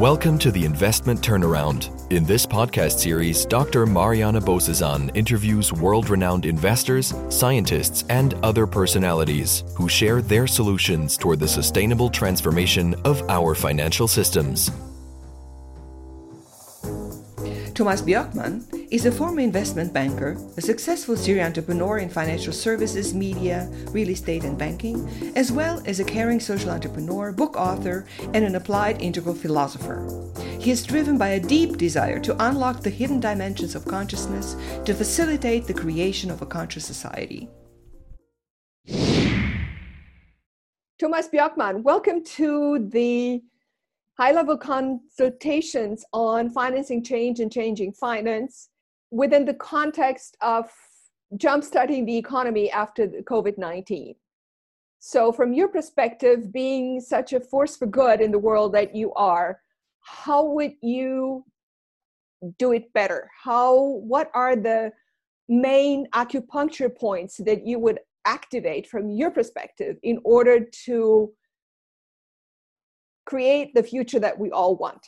[0.00, 2.10] Welcome to the Investment Turnaround.
[2.10, 3.84] In this podcast series, Dr.
[3.84, 11.38] Mariana Bozesan interviews world renowned investors, scientists, and other personalities who share their solutions toward
[11.38, 14.70] the sustainable transformation of our financial systems.
[17.80, 23.70] Tomas Björkman is a former investment banker, a successful serial entrepreneur in financial services, media,
[23.90, 28.04] real estate, and banking, as well as a caring social entrepreneur, book author,
[28.34, 30.06] and an applied integral philosopher.
[30.58, 34.92] He is driven by a deep desire to unlock the hidden dimensions of consciousness to
[34.92, 37.48] facilitate the creation of a conscious society.
[40.98, 43.42] Tomas Björkman, welcome to the
[44.20, 48.68] high level consultations on financing change and changing finance
[49.10, 50.70] within the context of
[51.36, 54.14] jumpstarting the economy after the COVID 19.
[54.98, 59.10] So, from your perspective, being such a force for good in the world that you
[59.14, 59.60] are,
[60.02, 61.46] how would you
[62.58, 63.30] do it better?
[63.42, 63.74] How,
[64.12, 64.92] what are the
[65.48, 71.32] main acupuncture points that you would activate from your perspective in order to
[73.30, 75.06] create the future that we all want?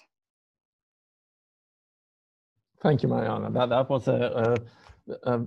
[2.81, 3.51] Thank you, Mariana.
[3.51, 4.57] That, that was a,
[5.27, 5.41] a, a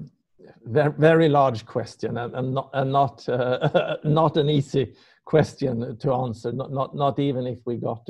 [0.65, 4.93] very, large question and, and not, and not, uh, not an easy
[5.25, 8.07] question to answer, not, not, not even if we got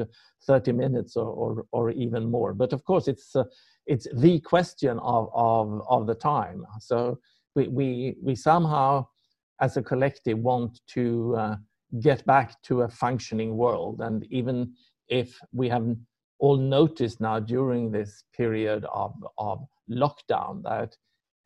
[0.47, 2.53] 30 minutes or, or, or even more.
[2.53, 3.43] But of course, it's, uh,
[3.85, 6.65] it's the question of, of, of the time.
[6.79, 7.19] So
[7.55, 9.05] we, we, we somehow,
[9.61, 11.55] as a collective, want to uh,
[12.01, 14.01] get back to a functioning world.
[14.01, 14.73] And even
[15.07, 15.95] if we have
[16.39, 20.95] all noticed now during this period of, of lockdown that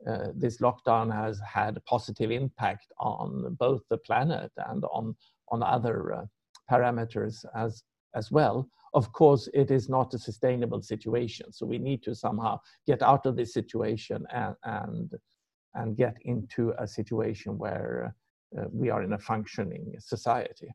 [0.08, 5.16] uh, this lockdown has had a positive impact on both the planet and on,
[5.50, 6.26] on other uh,
[6.72, 7.84] parameters as,
[8.16, 8.68] as well.
[8.94, 11.52] Of course, it is not a sustainable situation.
[11.52, 15.12] So we need to somehow get out of this situation and, and,
[15.76, 18.16] and get into a situation where
[18.58, 20.70] uh, we are in a functioning society.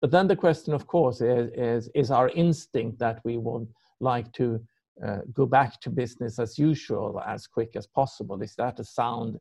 [0.00, 3.66] But then the question, of course, is, is, is our instinct that we would
[4.00, 4.60] like to
[5.04, 8.42] uh, go back to business as usual as quick as possible?
[8.42, 9.38] Is that a sound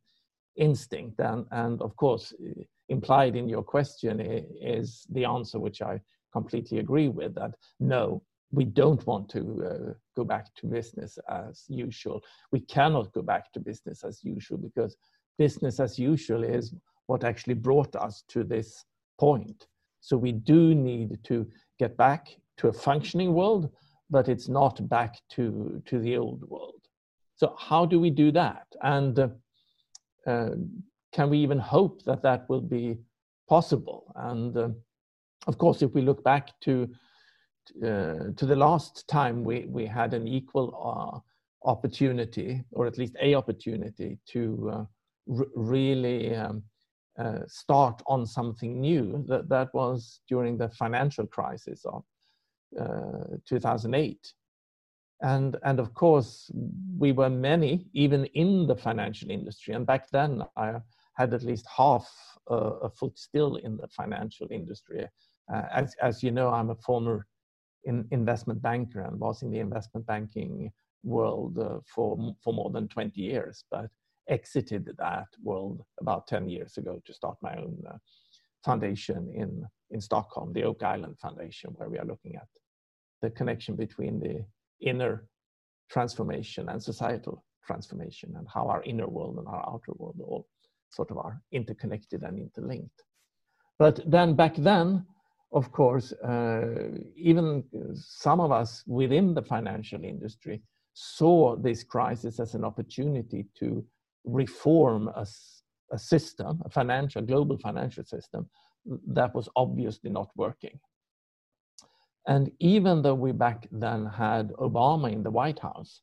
[0.55, 1.19] instinct?
[1.19, 2.33] And, and of course,
[2.89, 5.99] implied in your question is the answer, which I
[6.31, 11.65] completely agree with that no, we don't want to uh, go back to business as
[11.67, 12.21] usual.
[12.51, 14.95] We cannot go back to business as usual because
[15.37, 16.73] business as usual is
[17.07, 18.85] what actually brought us to this
[19.19, 19.67] point.
[20.01, 21.47] So we do need to
[21.79, 22.27] get back
[22.57, 23.69] to a functioning world,
[24.09, 26.81] but it's not back to, to the old world.
[27.35, 28.67] So how do we do that?
[28.81, 29.27] And uh,
[30.27, 30.51] uh,
[31.11, 32.97] can we even hope that that will be
[33.49, 34.13] possible?
[34.15, 34.69] And uh,
[35.47, 36.89] of course, if we look back to
[37.81, 43.15] uh, to the last time we, we had an equal uh, opportunity, or at least
[43.21, 44.85] a opportunity, to uh,
[45.55, 46.61] really um,
[47.17, 49.23] uh, start on something new.
[49.27, 52.03] That, that was during the financial crisis of
[52.79, 54.33] uh, 2008.
[55.21, 56.51] And, and of course,
[56.97, 59.73] we were many, even in the financial industry.
[59.73, 60.73] And back then, I
[61.15, 62.09] had at least half
[62.47, 65.07] a, a foot still in the financial industry.
[65.53, 67.27] Uh, as, as you know, I'm a former
[67.85, 70.71] in, investment banker and was in the investment banking
[71.03, 73.63] world uh, for, for more than 20 years.
[73.69, 73.89] But
[74.29, 77.97] exited that world about 10 years ago to start my own uh,
[78.63, 82.47] foundation in, in Stockholm, the Oak Island Foundation, where we are looking at
[83.21, 84.45] the connection between the
[84.81, 85.27] inner
[85.89, 90.47] transformation and societal transformation and how our inner world and our outer world all
[90.89, 93.03] sort of are interconnected and interlinked.
[93.79, 95.05] But then back then,
[95.51, 97.63] of course, uh, even
[97.95, 100.61] some of us within the financial industry
[100.93, 103.83] saw this crisis as an opportunity to
[104.25, 105.25] reform a,
[105.91, 108.49] a system, a financial, global financial system
[109.07, 110.79] that was obviously not working.
[112.27, 116.01] And even though we back then had Obama in the White House,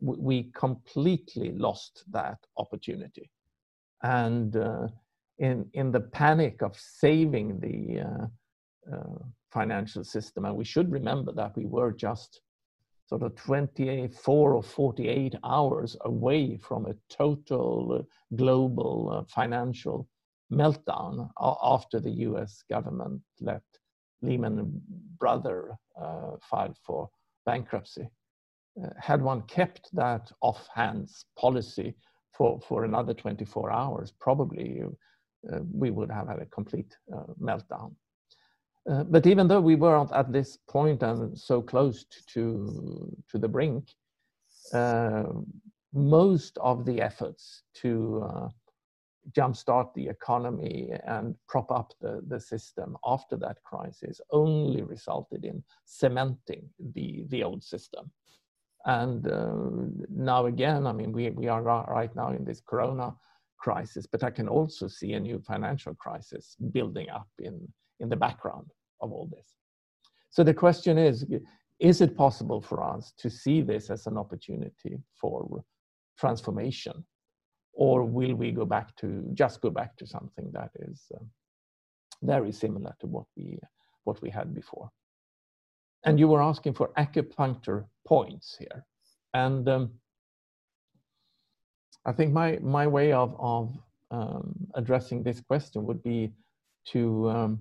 [0.00, 3.30] we completely lost that opportunity.
[4.02, 4.88] And uh,
[5.38, 9.18] in, in the panic of saving the uh, uh,
[9.52, 12.40] financial system, and we should remember that we were just
[13.12, 20.08] sort of 24 or 48 hours away from a total global uh, financial
[20.50, 21.28] meltdown
[21.62, 23.60] after the US government let
[24.22, 24.80] Lehman
[25.18, 27.10] Brothers uh, file for
[27.44, 28.08] bankruptcy.
[28.82, 31.94] Uh, had one kept that off-hands policy
[32.34, 34.82] for, for another 24 hours, probably
[35.52, 37.94] uh, we would have had a complete uh, meltdown.
[38.90, 43.48] Uh, but even though we weren't at this point and so close to, to the
[43.48, 43.84] brink,
[44.72, 45.24] uh,
[45.92, 48.48] most of the efforts to uh,
[49.30, 55.62] jumpstart the economy and prop up the, the system after that crisis only resulted in
[55.84, 58.10] cementing the, the old system.
[58.84, 59.52] And uh,
[60.10, 63.14] now again, I mean, we, we are right now in this corona
[63.58, 67.60] crisis, but I can also see a new financial crisis building up in,
[68.02, 68.66] in the background
[69.00, 69.48] of all this.
[70.30, 71.24] So the question is,
[71.78, 75.64] is it possible for us to see this as an opportunity for
[76.18, 77.04] transformation?
[77.72, 81.24] Or will we go back to, just go back to something that is uh,
[82.22, 83.58] very similar to what we,
[84.04, 84.90] what we had before?
[86.04, 88.84] And you were asking for acupuncture points here.
[89.34, 89.92] And um,
[92.04, 93.72] I think my, my way of, of
[94.10, 96.32] um, addressing this question would be
[96.86, 97.60] to um,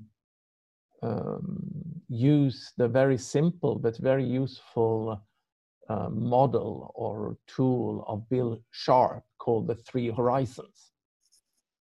[1.02, 5.22] um, use the very simple but very useful
[5.90, 10.92] uh, model or tool of Bill Sharpe called the three horizons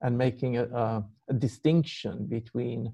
[0.02, 2.92] and making a, a, a distinction between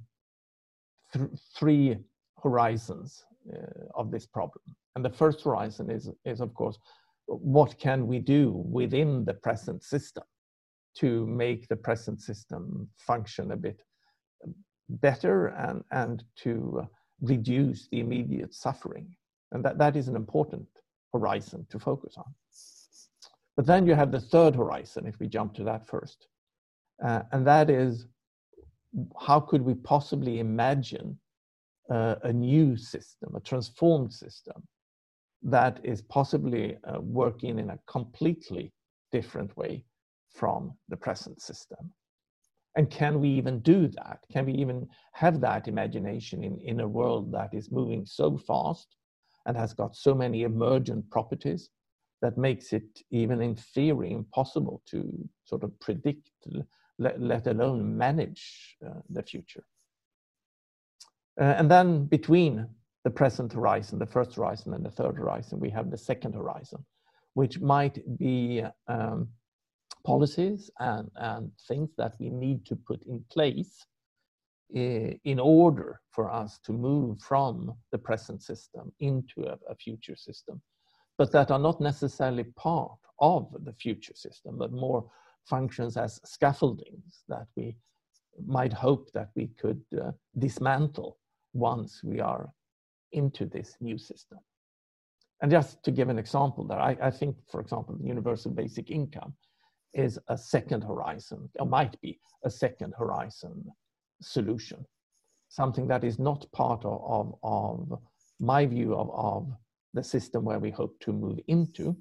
[1.13, 1.27] th
[1.57, 1.97] three
[2.44, 4.63] horizons uh, of this problem.
[4.95, 6.77] And the first horizon is, is, of course,
[7.25, 8.44] what can we do
[8.79, 10.23] within the present system
[10.95, 13.79] to make the present system function a bit
[14.99, 16.88] better and, and to
[17.21, 19.15] reduce the immediate suffering.
[19.51, 20.67] And that, that is an important
[21.13, 22.33] horizon to focus on.
[23.55, 26.27] But then you have the third horizon, if we jump to that first.
[27.03, 28.07] Uh, and that is
[29.19, 31.17] how could we possibly imagine
[31.89, 34.63] uh, a new system, a transformed system
[35.44, 38.71] that is possibly uh, working in a completely
[39.11, 39.83] different way
[40.29, 41.91] from the present system.
[42.75, 44.19] And can we even do that?
[44.31, 48.95] Can we even have that imagination in, in a world that is moving so fast
[49.45, 51.69] and has got so many emergent properties
[52.21, 56.29] that makes it even in theory impossible to sort of predict,
[56.97, 59.65] let, let alone manage uh, the future?
[61.39, 62.68] Uh, and then between
[63.03, 66.85] the present horizon, the first horizon, and the third horizon, we have the second horizon,
[67.33, 69.27] which might be um,
[70.03, 73.86] policies and, and things that we need to put in place
[74.75, 80.15] uh, in order for us to move from the present system into a, a future
[80.15, 80.62] system,
[81.18, 85.06] but that are not necessarily part of the future system, but more
[85.45, 87.75] functions as scaffoldings that we
[88.45, 91.18] might hope that we could uh, dismantle
[91.54, 92.50] once we are
[93.12, 94.39] into this new system.
[95.42, 99.33] And just to give an example there, I, I think, for example, universal basic income
[99.93, 103.63] is a second horizon, or might be a second horizon
[104.21, 104.85] solution,
[105.49, 107.99] something that is not part of, of, of
[108.39, 109.51] my view of, of
[109.93, 111.95] the system where we hope to move into,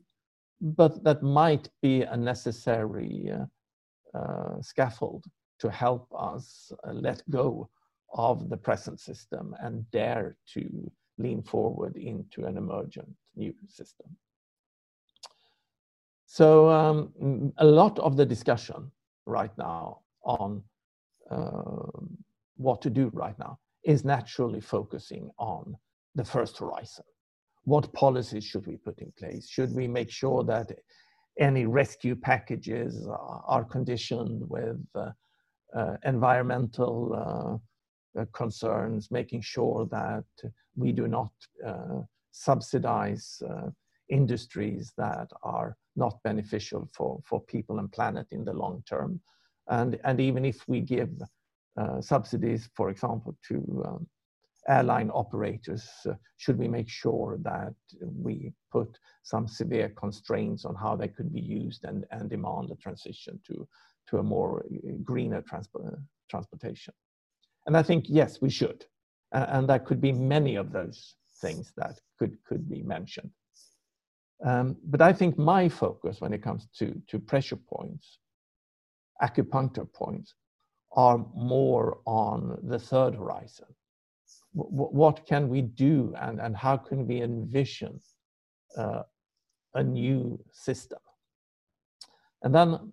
[0.61, 5.25] but that might be a necessary uh, uh, scaffold
[5.59, 7.69] to help us uh, let go
[8.15, 14.07] of the present system and dare to lean forward into an emergent new system.
[16.33, 18.93] So um, a lot of the discussion
[19.27, 20.63] right now on
[21.29, 21.91] uh,
[22.57, 25.77] what to do right now is naturally focusing on
[26.15, 27.05] the first horizon.
[27.65, 29.49] What policies should we put in place?
[29.49, 30.71] Should we make sure that
[31.41, 35.11] any rescue packages are conditioned with uh,
[35.75, 37.61] uh, environmental
[38.17, 41.33] uh, uh, concerns, making sure that we do not
[41.67, 43.43] uh, subsidize
[44.11, 49.21] industries that are not beneficial for, for people and planet in the long term.
[49.69, 51.11] And, and even if we give
[51.81, 54.07] uh, subsidies, for example, to um,
[54.69, 60.97] airline operators, uh, should we make sure that we put some severe constraints on how
[60.97, 63.67] they could be used and, and demand a transition to,
[64.09, 64.65] to a more
[65.05, 65.95] greener transport,
[66.29, 66.95] transportation?
[67.67, 68.85] And I think, yes, we should.
[69.33, 73.31] Uh, and there could be many of those things that could, could be mentioned.
[74.45, 78.19] Um, but I think my focus when it comes to, to pressure points,
[79.23, 80.35] acupuncture points,
[80.93, 83.67] are more on the third horizon.
[84.57, 88.01] W what can we do and, and how can we envision
[88.77, 89.03] uh,
[89.75, 90.99] a new system?
[92.43, 92.93] And then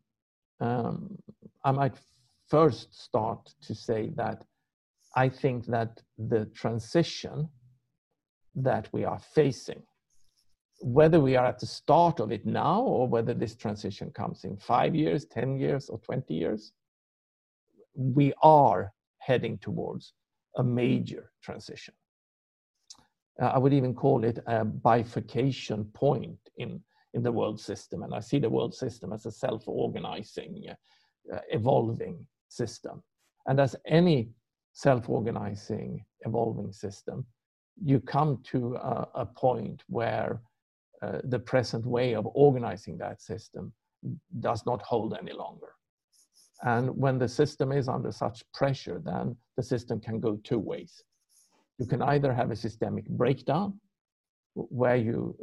[0.59, 1.17] um,
[1.63, 1.95] I might
[2.47, 4.43] first start to say that
[5.15, 7.49] I think that the transition
[8.55, 9.83] that we are facing,
[10.79, 14.57] whether we are at the start of it now or whether this transition comes in
[14.57, 16.71] five years, 10 years, or 20 years,
[17.95, 20.13] we are heading towards
[20.57, 21.93] a major transition.
[23.41, 26.81] Uh, I would even call it a bifurcation point in,
[27.13, 28.03] in the world system.
[28.03, 30.63] And I see the world system as a self organizing,
[31.33, 33.03] uh, evolving system.
[33.47, 34.29] And as any
[34.73, 37.25] self organizing, evolving system,
[37.83, 40.39] you come to a, a point where
[41.01, 43.73] uh, the present way of organizing that system
[44.39, 45.73] does not hold any longer.
[46.63, 51.03] And when the system is under such pressure, then the system can go two ways.
[51.77, 53.79] You can either have a systemic breakdown,
[54.55, 55.37] where you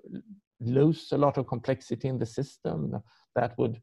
[0.61, 3.01] lose a lot of complexity in the system.
[3.37, 3.81] That would,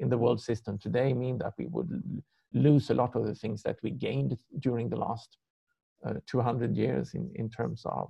[0.00, 2.22] in the world system today, mean that we would
[2.54, 5.36] lose a lot of the things that we gained during the last
[6.06, 8.08] uh, 200 years in, in terms of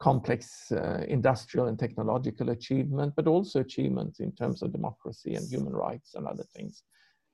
[0.00, 5.72] complex uh, industrial and technological achievement, but also achievements in terms of democracy and human
[5.72, 6.84] rights and other things.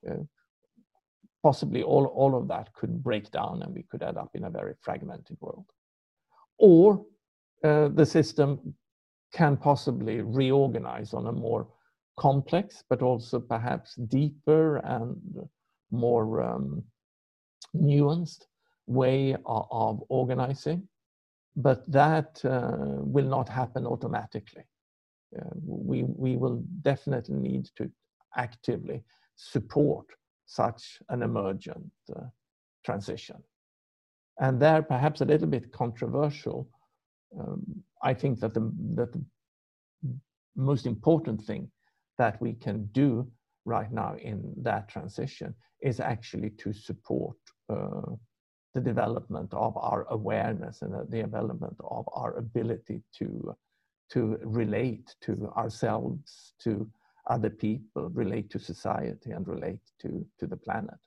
[0.09, 0.23] Uh,
[1.43, 4.49] possibly all, all of that could break down and we could end up in a
[4.49, 5.65] very fragmented world.
[6.57, 7.05] Or
[7.63, 8.73] uh, the system
[9.31, 11.67] can possibly reorganize on a more
[12.17, 15.17] complex, but also perhaps deeper and
[15.91, 16.83] more um,
[17.75, 18.45] nuanced
[18.87, 20.87] way of, of organizing
[21.55, 24.63] but that uh, will not happen automatically.
[25.37, 27.89] Uh, we, we will definitely need to
[28.37, 29.03] actively
[29.35, 30.05] support
[30.45, 32.21] such an emergent uh,
[32.83, 33.37] transition.
[34.39, 36.69] And there, perhaps a little bit controversial,
[37.39, 37.63] um,
[38.03, 39.23] I think that the, that the
[40.55, 41.71] most important thing
[42.17, 43.27] that we can do
[43.65, 47.37] right now in that transition is actually to support
[47.69, 48.13] uh,
[48.75, 53.55] the development of our awareness and the development of our ability to,
[54.11, 56.87] to relate to ourselves, to
[57.27, 60.99] other people, relate to society, and relate to, to the planet.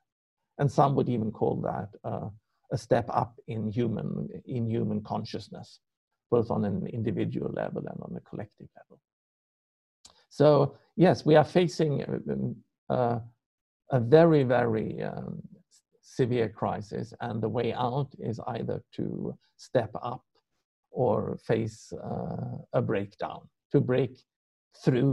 [0.58, 2.28] And some would even call that uh,
[2.72, 5.80] a step up in human, in human consciousness,
[6.30, 8.98] both on an individual level and on a collective level.
[10.30, 12.02] So, yes, we are facing
[12.88, 13.18] uh,
[13.90, 15.42] a very, very um,
[16.20, 19.06] severe crisis and the way out is either to
[19.56, 20.24] step up
[20.90, 23.40] or face uh, a breakdown,
[23.72, 24.14] to break
[24.82, 25.12] through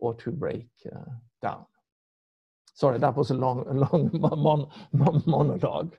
[0.00, 1.64] or to break uh, down.
[2.74, 4.10] Sorry, that was a long, a long
[4.46, 5.94] mon mon monologue.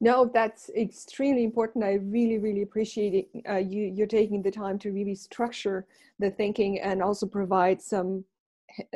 [0.00, 1.84] No, that's extremely important.
[1.84, 3.26] I really, really appreciate it.
[3.52, 5.86] Uh, you, you're taking the time to really structure
[6.18, 8.24] the thinking and also provide some,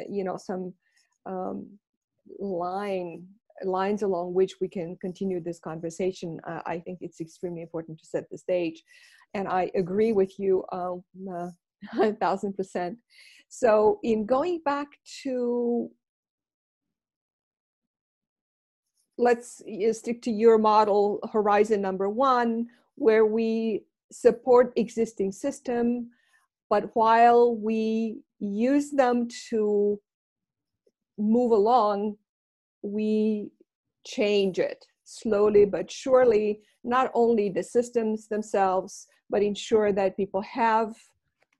[0.08, 0.72] you know, some
[1.26, 1.66] um,
[2.38, 3.26] line
[3.64, 8.07] lines along which we can continue this conversation, uh, I think it's extremely important to
[8.07, 8.83] set the stage.
[9.35, 11.49] And I agree with you um, uh,
[12.00, 12.99] a thousand percent.
[13.49, 14.88] So, in going back
[15.23, 15.90] to,
[19.19, 26.11] let's stick to your model, horizon number one, where we support existing system,
[26.71, 30.00] but while we use them to
[31.19, 32.16] move along
[32.82, 33.50] we
[34.06, 40.94] change it slowly but surely, not only the systems themselves, but ensure that people have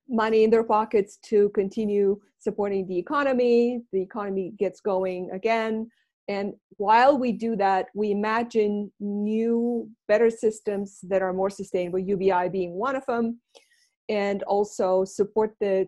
[0.09, 5.89] money in their pockets to continue supporting the economy, the economy gets going again.
[6.29, 12.49] And while we do that, we imagine new, better systems that are more sustainable, UBI
[12.51, 13.41] being one of them,
[14.09, 15.87] and also support the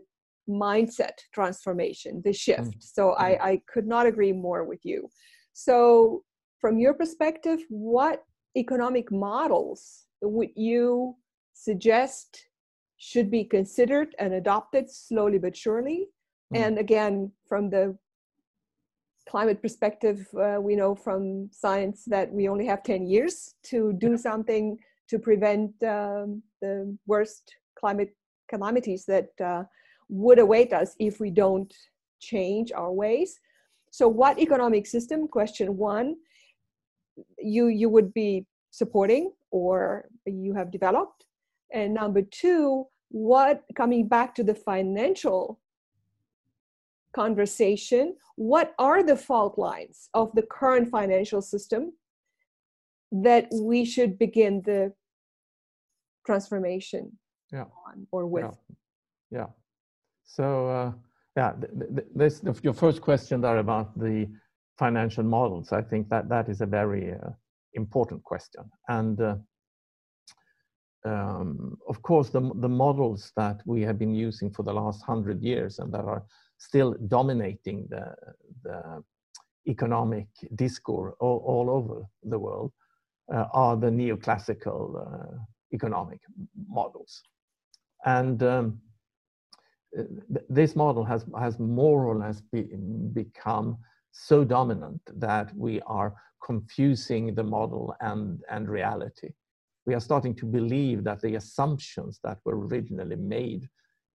[0.49, 2.63] mindset transformation, the shift.
[2.63, 2.83] Mm.
[2.83, 3.41] So I, mm.
[3.41, 5.09] I could not agree more with you.
[5.53, 6.25] So,
[6.61, 8.25] from your perspective, what
[8.57, 11.17] economic models would you
[11.53, 12.47] suggest
[12.97, 16.09] should be considered and adopted slowly but surely?
[16.55, 16.59] Mm.
[16.59, 17.97] And again, from the
[19.29, 24.17] climate perspective, uh, we know from science that we only have 10 years to do
[24.17, 28.17] something to prevent um, the worst climate
[28.49, 29.65] calamities that uh,
[30.09, 31.73] would await us if we don't
[32.21, 33.39] change our ways.
[33.91, 35.29] So, what economic system?
[35.29, 36.17] Question one,
[37.39, 41.27] you you would be supporting or you have developed,
[41.73, 45.61] and number two, what coming back to the financial
[47.15, 51.93] conversation, what are the fault lines of the current financial system
[53.13, 54.93] that we should begin the
[56.27, 57.13] transformation
[57.53, 57.67] yeah.
[57.87, 58.57] on or with?
[59.31, 59.39] Yeah.
[59.39, 59.47] yeah.
[60.25, 60.93] So uh,
[61.37, 61.53] yeah,
[62.15, 64.29] this your first question there about the
[64.79, 65.73] financial models.
[65.73, 67.31] I think that that is a very uh,
[67.75, 69.37] important question, and uh,
[71.05, 75.43] um, of course the the models that we have been using for the last hundred
[75.43, 76.25] years and that are
[76.59, 78.15] still dominating the
[78.63, 79.03] the
[79.67, 82.73] economic discourse all, all over the world
[83.33, 85.39] uh, are the neoclassical uh,
[85.73, 86.21] economic
[86.69, 87.23] models.
[88.05, 88.81] And um,
[90.49, 92.63] this model has, has more or less be,
[93.13, 93.79] become
[94.13, 99.31] so dominant that we are confusing the model and, and reality.
[99.87, 103.69] We are starting to believe that the assumptions that were originally made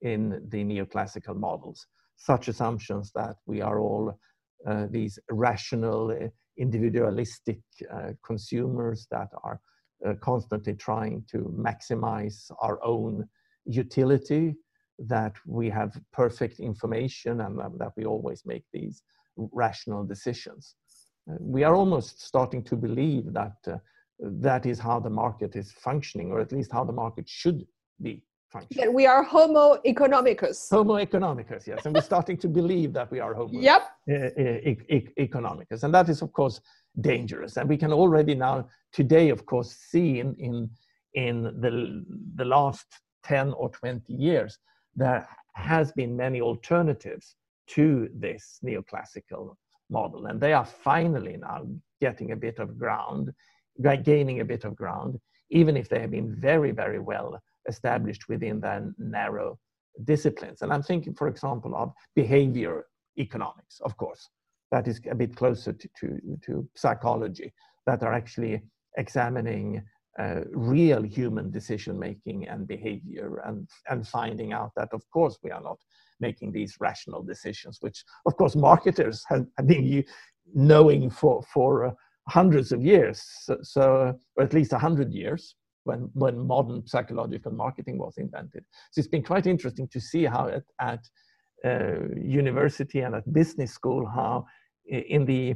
[0.02, 4.18] in the neoclassical models, such assumptions that we are all
[4.66, 7.61] uh, these rational, uh, individualistic
[7.92, 9.61] uh, consumers that are
[10.06, 13.28] uh, constantly trying to maximize our own
[13.64, 14.54] utility,
[14.99, 19.02] that we have perfect information and that we always make these
[19.37, 20.75] rational decisions.
[21.38, 23.76] We are almost starting to believe that uh,
[24.21, 27.67] that is how the market is functioning, or at least how the market should
[28.02, 28.87] be functioning.
[28.87, 30.71] That we are Homo economicus.
[30.71, 33.83] Homo economicus, yes, and we're starting to believe that we are Homo yep.
[34.09, 36.61] e e economicus, and that is, of course,
[37.00, 37.57] dangerous.
[37.57, 40.71] And we can already now, today, of course, see in in
[41.14, 42.05] in the
[42.37, 42.87] the last
[43.23, 44.59] ten or twenty years
[44.99, 47.37] there has been many alternatives
[47.69, 49.55] to this neoclassical
[49.90, 50.26] model.
[50.26, 51.67] And they are finally now
[52.00, 53.33] getting a bit of ground,
[53.83, 55.19] gaining a bit of ground,
[55.50, 59.59] even if they have been very, very well established within their narrow
[60.05, 60.62] disciplines.
[60.62, 62.87] And I'm thinking, for example, of behavior
[63.19, 64.28] economics, of course.
[64.71, 67.52] That is a bit closer to, to, to psychology,
[67.87, 68.62] that are actually
[68.97, 69.83] examining
[70.18, 75.50] uh, real human decision making and behavior and, and finding out that, of course, we
[75.50, 75.78] are not
[76.20, 80.04] making these rational decisions, which, of course, marketers have, have been
[80.54, 81.90] knowing for, for uh,
[82.28, 85.54] hundreds of years, so, so, or at least 100 years.
[85.84, 88.62] When, when modern psychological marketing was invented.
[88.90, 91.00] So it's been quite interesting to see how at, at
[91.64, 94.44] uh, university and at business school, how
[94.84, 95.54] in the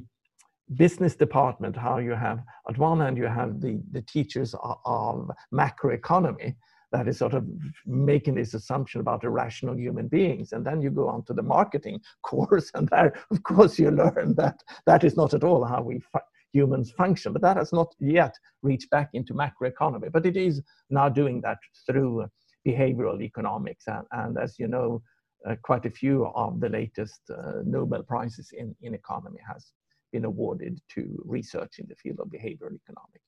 [0.76, 5.31] business department, how you have, at one hand, you have the, the teachers of, of
[5.52, 6.55] macroeconomy
[6.93, 7.47] that is sort of
[7.87, 10.52] making this assumption about irrational human beings.
[10.52, 14.35] And then you go on to the marketing course, and there, of course, you learn
[14.37, 16.19] that that is not at all how we fu-
[16.52, 17.32] humans function.
[17.32, 20.13] But that has not yet reached back into macroeconomy.
[20.13, 22.26] But it is now doing that through
[22.67, 23.89] behavioral economics.
[23.89, 25.02] And, and as you know,
[25.49, 29.73] uh, quite a few of the latest uh, Nobel Prizes in, in economy has
[30.13, 33.27] been awarded to research in the field of behavioral economics.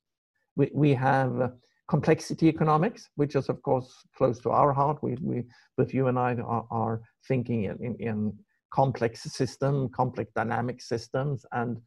[0.55, 1.53] We, we have
[1.87, 5.01] complexity economics, which is of course close to our heart.
[5.03, 5.43] We, we
[5.77, 8.33] both you and I are, are thinking in, in, in,
[8.73, 11.77] complex system, complex dynamic systems, and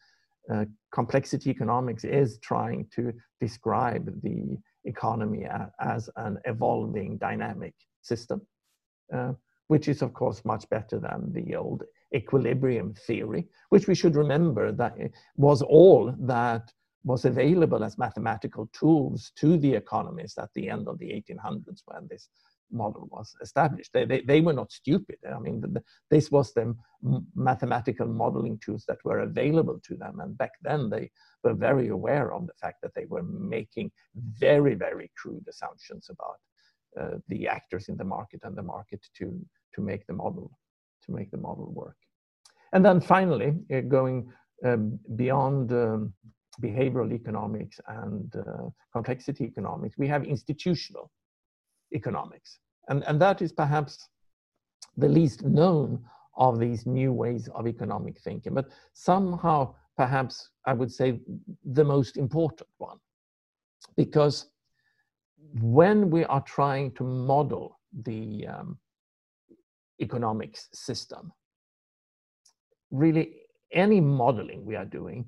[0.51, 4.57] uh, complexity economics is trying to describe the
[4.87, 5.47] economy
[5.81, 8.41] as an evolving dynamic system,
[9.13, 9.33] uh,
[9.67, 14.73] which is of course much better than the old equilibrium theory, which we should remember
[14.73, 14.97] that
[15.37, 16.73] was all that
[17.05, 22.07] was available as mathematical tools to the economists at the end of the 1800s when
[22.11, 22.29] this
[22.71, 23.90] model was established.
[23.92, 25.16] They, they, they were not stupid.
[25.35, 26.75] I mean, the, this was the
[27.35, 30.21] mathematical modeling tools that were available to them.
[30.21, 31.11] And back then, they
[31.44, 36.37] were very aware of the fact that they were making very, very crude assumptions about
[37.01, 39.40] uh, the actors in the market and the market to,
[39.75, 40.51] to make the model
[41.09, 41.97] to make the model work.
[42.73, 44.31] And then finally, uh, going
[44.64, 46.12] um, beyond um,
[46.62, 51.11] behavioral economics and uh, complexity economics, we have institutional
[51.94, 52.59] economics.
[52.88, 54.09] And, and that is perhaps
[54.97, 56.05] the least known
[56.37, 61.21] of these new ways of economic thinking, but somehow perhaps I would say
[61.64, 62.99] the most important one.
[63.97, 64.51] Because
[65.61, 68.79] when we are trying to model the um,
[70.01, 71.33] economics system,
[72.91, 73.35] really
[73.73, 75.25] any modeling we are doing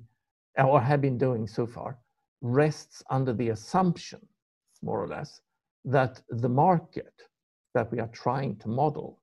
[0.57, 1.97] or have been doing so far
[2.41, 4.19] rests under the assumption,
[4.81, 5.41] more or less,
[5.85, 7.13] that the market
[7.73, 9.21] that we are trying to model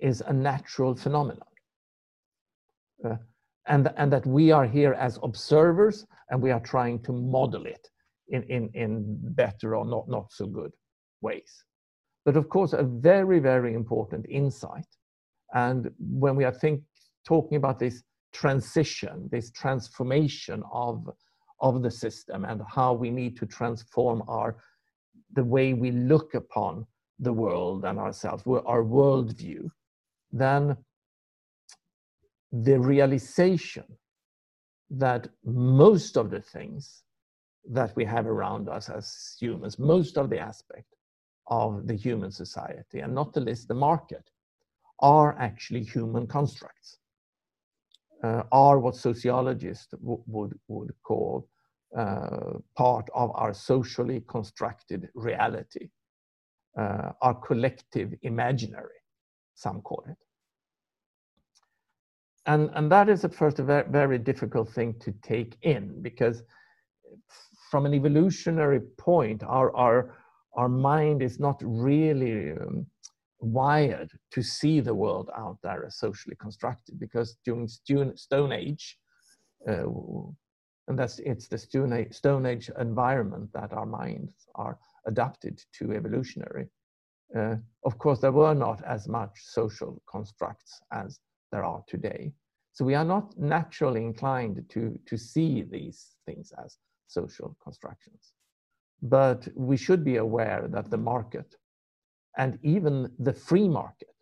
[0.00, 1.48] is a natural phenomenon.
[3.04, 3.16] Uh,
[3.66, 7.88] and, and that we are here as observers and we are trying to model it
[8.28, 10.72] in, in, in better or not, not so good
[11.20, 11.64] ways.
[12.26, 14.88] But of course, a very, very important insight.
[15.54, 16.82] And when we are think,
[17.24, 21.08] talking about this transition, this transformation of,
[21.60, 24.56] of the system and how we need to transform our
[25.34, 26.86] the way we look upon
[27.20, 29.68] the world and ourselves, our worldview,
[30.32, 30.76] then
[32.52, 33.84] the realization
[34.90, 37.02] that most of the things
[37.70, 40.95] that we have around us as humans, most of the aspect
[41.48, 44.30] of the human society, and not the list the market,
[45.00, 46.98] are actually human constructs,
[48.24, 51.48] uh, are what sociologists would, would call
[51.96, 55.88] uh, part of our socially constructed reality,
[56.78, 59.00] uh, our collective imaginary,
[59.54, 60.16] some call it.
[62.46, 66.42] And, and that is at first a very, very difficult thing to take in because
[67.70, 70.14] from an evolutionary point, our, our,
[70.56, 72.86] our mind is not really um,
[73.40, 78.98] wired to see the world out there as socially constructed because during Stone Age,
[79.68, 79.84] uh,
[80.88, 85.92] and that's it's the Stone Age, Stone Age environment that our minds are adapted to
[85.92, 86.68] evolutionary.
[87.36, 91.18] Uh, of course, there were not as much social constructs as
[91.52, 92.32] there are today.
[92.72, 98.32] So we are not naturally inclined to, to see these things as social constructions.
[99.02, 101.54] But we should be aware that the market
[102.36, 104.14] and even the free market,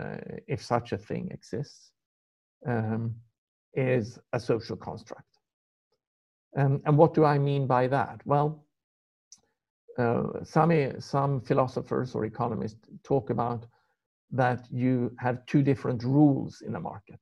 [0.00, 1.92] uh, if such a thing exists,
[2.66, 3.14] um,
[3.74, 5.24] is a social construct.
[6.56, 8.20] Um, and what do I mean by that?
[8.24, 8.66] Well,
[9.98, 13.66] uh, some, some philosophers or economists talk about
[14.32, 17.20] that you have two different rules in a market.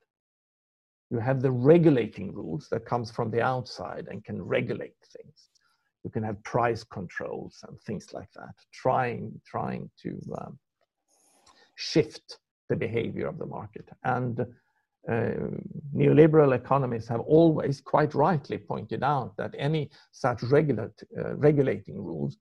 [1.10, 5.47] You have the regulating rules that comes from the outside and can regulate things.
[6.04, 10.58] You can have price controls and things like that, trying, trying to um,
[11.74, 13.88] shift the behavior of the market.
[14.04, 15.30] And uh,
[15.94, 22.36] neoliberal economists have always quite rightly pointed out that any such uh, regulating rules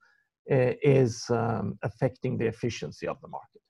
[0.50, 3.62] uh, is um, affecting the efficiency of the market.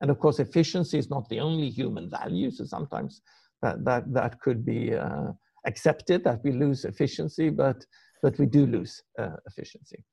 [0.00, 2.50] And of course, efficiency is not the only human value.
[2.50, 3.22] So sometimes
[3.62, 5.32] that, that, that could be uh,
[5.66, 7.84] accepted that we lose efficiency, but,
[8.22, 10.04] but we do lose uh, efficiency.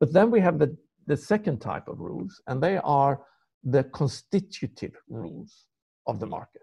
[0.00, 3.20] But then we have the, the second type of rules, and they are
[3.62, 5.66] the constitutive rules
[6.06, 6.62] of the market.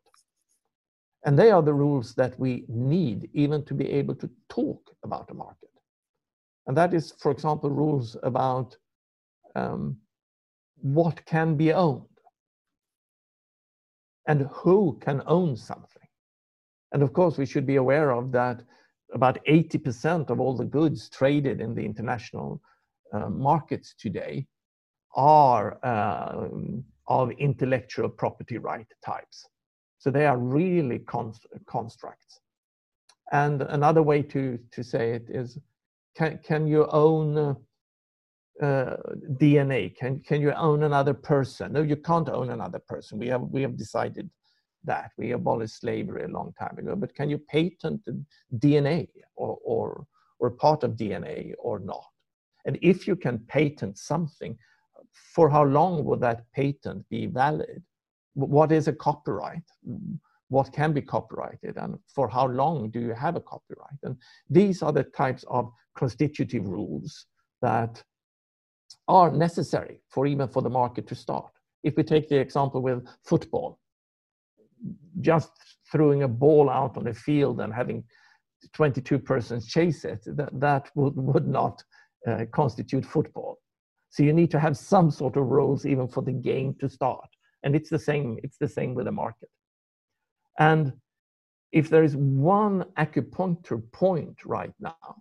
[1.26, 5.28] And they are the rules that we need even to be able to talk about
[5.28, 5.70] the market.
[6.68, 8.78] And that is, for example, rules about
[9.56, 9.98] um,
[10.82, 12.06] what can be owned
[14.28, 16.08] and who can own something.
[16.94, 18.64] And of course, we should be aware of that
[19.14, 22.62] about 80% of all the goods traded in the international
[23.14, 24.46] uh, markets today
[25.16, 26.48] are uh,
[27.08, 29.48] of intellectual property right types.
[29.98, 31.00] So they are really
[31.68, 32.40] constructs.
[33.32, 35.58] And another way to, to say it is,
[36.16, 37.54] can, can you own uh,
[38.62, 38.98] uh
[39.42, 39.96] DNA?
[39.96, 41.74] Can, can you own another person?
[41.74, 43.20] No, you can't own another person.
[43.20, 44.30] We have, we have decided
[44.86, 45.12] that.
[45.18, 46.96] We abolished slavery a long time ago.
[46.96, 48.02] But can you patent
[48.58, 50.06] DNA or, or,
[50.40, 52.06] or part of DNA or not?
[52.66, 54.58] And if you can patent something,
[55.34, 57.84] for how long will that patent be valid?
[58.34, 59.64] what is a copyright?
[60.50, 64.00] What can be copyrighted and for how long do you have a copyright?
[64.04, 64.16] And
[64.50, 67.26] these are the types of constitutive rules
[67.62, 68.04] that
[69.08, 71.52] are necessary for even for the market to start.
[71.84, 73.79] If we take the example with football,
[75.22, 75.52] just
[75.92, 78.04] throwing a ball out on a field and having
[78.74, 81.82] 22 persons chase it, that, that would, would not
[82.28, 83.58] uh, constitute football.
[84.10, 87.30] So you need to have some sort of rules even for the game to start
[87.64, 89.50] and it's the same it's the same with the market
[90.60, 90.94] and
[91.72, 95.16] if there is one acupuncture point right now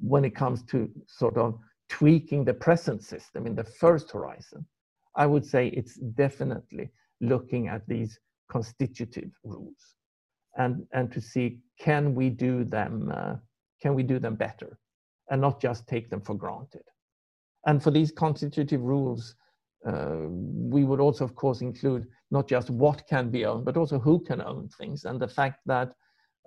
[0.00, 4.64] when it comes to sort of tweaking the present system in the first horizon
[5.16, 6.90] i would say it's definitely
[7.20, 8.18] looking at these
[8.50, 9.94] constitutive rules
[10.56, 13.34] and and to see can we do them uh,
[13.82, 14.78] can we do them better
[15.30, 16.82] and not just take them for granted?
[17.66, 19.34] And for these constitutive rules
[19.86, 23.98] uh, we would also, of course, include not just what can be owned, but also
[23.98, 25.92] who can own things, and the fact that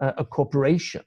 [0.02, 1.04] uh, a corporation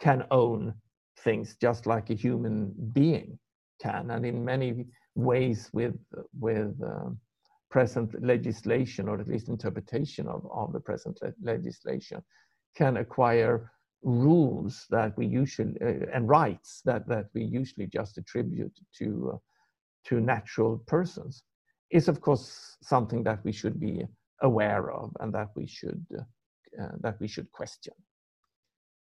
[0.00, 0.74] can own
[1.20, 3.38] things just like a human being
[3.80, 5.94] can, and in many ways with
[6.38, 7.10] with uh,
[7.70, 12.22] present legislation, or at least interpretation of, of the present le legislation,
[12.76, 13.70] can acquire
[14.02, 19.38] rules that we usually uh, and rights that that we usually just attribute to uh,
[20.04, 21.42] to natural persons
[21.90, 24.02] is of course something that we should be
[24.42, 26.04] aware of and that we should
[26.80, 27.92] uh, that we should question.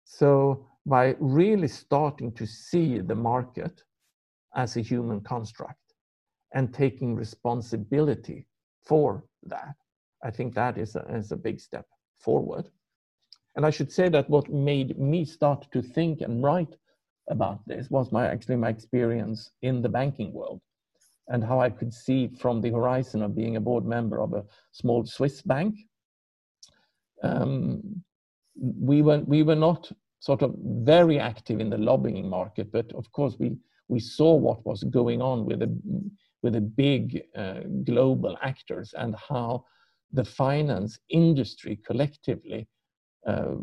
[0.03, 3.83] So by really starting to see the market
[4.55, 5.77] as a human construct
[6.53, 8.47] and taking responsibility
[8.85, 9.75] for that
[10.23, 11.85] i think that is a, is a big step
[12.19, 12.69] forward
[13.55, 16.75] and i should say that what made me start to think and write
[17.29, 20.61] about this was my actually my experience in the banking world
[21.31, 24.43] and how I could see from the horizon of being a board member of a
[24.71, 25.75] small Swiss bank.
[27.23, 28.03] Um,
[28.55, 33.09] we were we were not sort of very active in the lobbying market, but of
[33.11, 33.55] course we
[33.87, 35.79] we saw what was going on with the
[36.41, 39.63] with the big uh, global actors and how
[40.11, 42.67] the finance industry collectively
[43.27, 43.55] uh,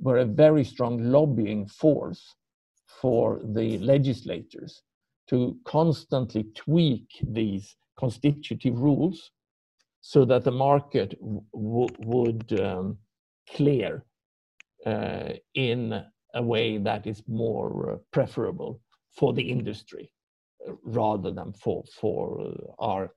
[0.00, 2.34] were a very strong lobbying force
[2.86, 4.82] for the legislators
[5.28, 9.30] to constantly tweak these constitutive rules
[10.00, 12.98] so that the market would um,
[13.54, 14.04] clear
[14.84, 16.02] uh, in
[16.34, 18.80] a way that is more uh, preferable
[19.16, 20.11] for the industry
[20.84, 23.10] rather than for for uh, our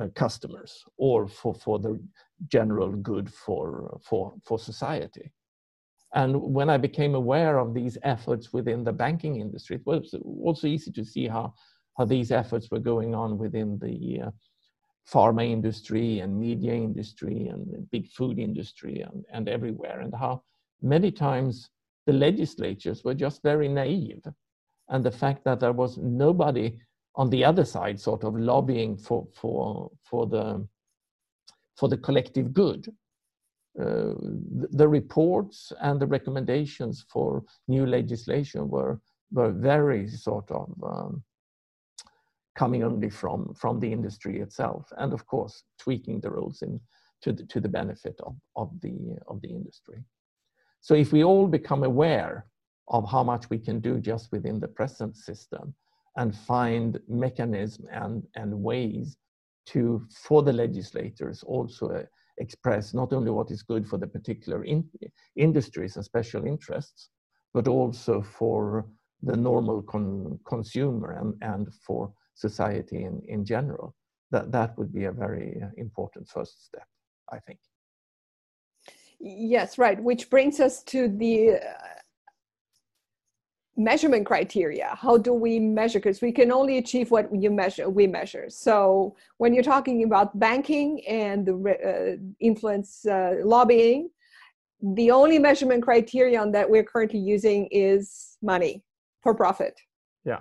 [0.00, 1.98] uh, customers or for for the
[2.48, 5.32] general good for for for society.
[6.14, 10.14] And when i became aware of these efforts within the banking industry it was
[10.44, 11.52] also easy to see how
[11.96, 14.30] how these efforts were going on within the uh,
[15.12, 20.42] pharma industry and media industry and big food industry and, and everywhere and how
[20.82, 21.70] many times
[22.06, 24.22] the legislatures were just very naive
[24.88, 26.78] and the fact that there was nobody
[27.16, 30.66] on the other side sort of lobbying for for for the
[31.76, 32.88] for the collective good.
[33.78, 34.14] Uh,
[34.70, 38.98] the, reports and the recommendations for new legislation were
[39.32, 41.22] were very sort of um,
[42.54, 46.80] coming only from from the industry itself and of course tweaking the rules in
[47.20, 50.02] to the, to the benefit of, of the of the industry.
[50.80, 52.46] So if we all become aware
[52.88, 55.74] of how much we can do just within the present system
[56.16, 59.16] and find mechanisms and, and ways
[59.66, 62.02] to, for the legislators, also uh,
[62.38, 64.88] express not only what is good for the particular in,
[65.36, 67.10] industries and special interests,
[67.52, 68.86] but also for
[69.22, 73.94] the normal con, consumer and, and for society in, in general.
[74.30, 76.86] That, that would be a very important first step,
[77.32, 77.58] I think.
[79.18, 80.00] Yes, right.
[80.00, 81.58] Which brings us to the uh,
[83.76, 84.88] measurement criteria.
[84.94, 85.98] How do we measure?
[85.98, 87.88] Because we can only achieve what you measure.
[87.90, 88.46] We measure.
[88.48, 94.10] So when you're talking about banking and the uh, influence uh, lobbying,
[94.82, 98.82] the only measurement criterion that we're currently using is money
[99.22, 99.78] for profit.
[100.24, 100.40] Yeah.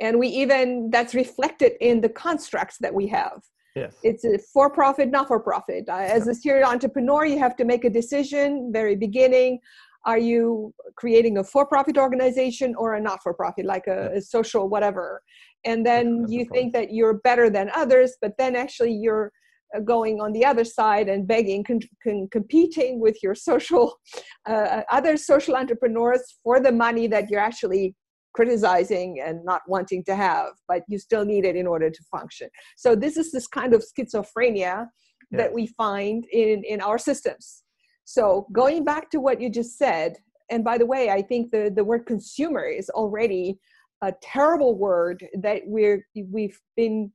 [0.00, 3.42] And we even that's reflected in the constructs that we have.
[3.76, 3.94] Yes.
[4.02, 5.88] It's a for profit, not for profit.
[5.88, 9.60] Uh, as a serial entrepreneur, you have to make a decision very beginning.
[10.06, 14.20] Are you creating a for profit organization or a not for profit, like a, a,
[14.20, 15.22] social whatever?
[15.64, 19.30] And then you think that you're better than others, but then actually you're
[19.76, 23.98] uh, going on the other side and begging, con- con- competing with your social,
[24.46, 27.94] uh, other social entrepreneurs for the money that you're actually
[28.32, 32.48] criticizing and not wanting to have, but you still need it in order to function.
[32.76, 34.86] So this is this kind of schizophrenia
[35.32, 37.62] that we find in in our systems.
[38.10, 40.16] So going back to what you just said,
[40.50, 43.60] and by the way, I think the the word consumer is already
[44.02, 46.04] a terrible word that we're
[46.36, 47.12] we've been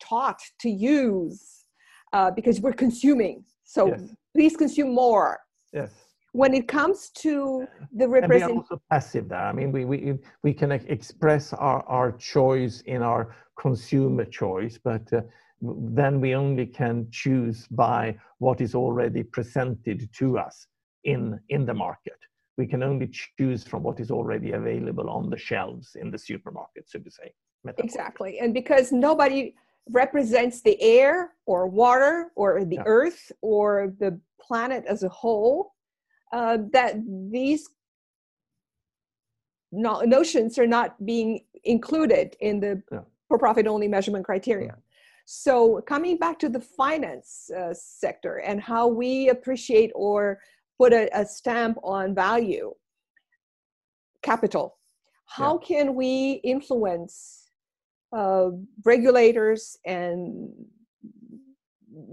[0.00, 1.64] taught to use
[2.12, 3.44] uh, because we're consuming.
[3.64, 4.00] So yes.
[4.36, 5.40] please consume more.
[5.72, 5.90] Yes
[6.32, 9.98] when it comes to the representation we are also passive there i mean we we,
[10.42, 15.22] we can express our, our choice in our consumer choice but uh,
[15.62, 20.66] then we only can choose by what is already presented to us
[21.04, 22.18] in in the market
[22.58, 26.88] we can only choose from what is already available on the shelves in the supermarket
[26.88, 27.32] so to say
[27.78, 29.54] exactly and because nobody
[29.90, 32.82] represents the air or water or the yeah.
[32.86, 35.72] earth or the planet as a whole
[36.32, 36.96] uh, that
[37.30, 37.68] these
[39.72, 43.00] no, notions are not being included in the yeah.
[43.28, 44.68] for profit only measurement criteria.
[44.68, 44.74] Yeah.
[45.28, 50.38] So, coming back to the finance uh, sector and how we appreciate or
[50.78, 52.72] put a, a stamp on value,
[54.22, 54.78] capital,
[55.26, 55.66] how yeah.
[55.66, 57.50] can we influence
[58.16, 58.50] uh,
[58.84, 60.48] regulators and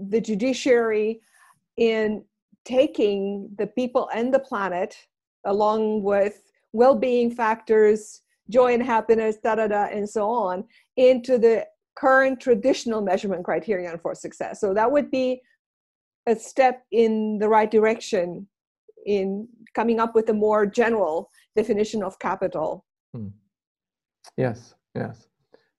[0.08, 1.20] the judiciary
[1.76, 2.24] in
[2.64, 4.96] taking the people and the planet
[5.44, 10.64] along with well-being factors joy and happiness da da da and so on
[10.96, 11.66] into the
[11.96, 14.60] current traditional measurement criterion for success.
[14.60, 15.40] So that would be
[16.26, 18.48] a step in the right direction
[19.06, 22.84] in coming up with a more general definition of capital.
[23.14, 23.28] Hmm.
[24.36, 25.28] yes yes.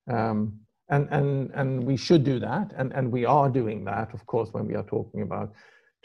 [0.09, 4.23] Um, and and and we should do that and and we are doing that of
[4.27, 5.51] course when we are talking about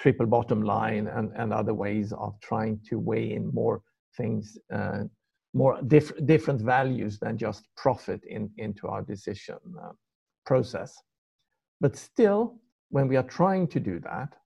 [0.01, 3.83] triple bottom line and, and other ways of trying to weigh in more
[4.17, 5.05] things, uh,
[5.53, 9.93] more diff- different values than just profit in, into our decision uh,
[10.47, 10.97] process.
[11.81, 12.61] But still,
[12.91, 14.37] when we are trying to do that,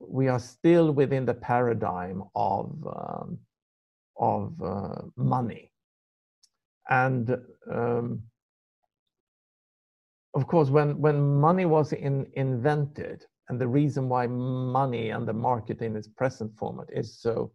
[0.00, 3.38] we are still within the paradigm of um,
[4.18, 5.70] of uh, money.
[6.88, 7.36] And
[7.70, 8.22] um,
[10.34, 15.32] of course, when, when money was in, invented, and the reason why money and the
[15.32, 17.52] market in its present format is so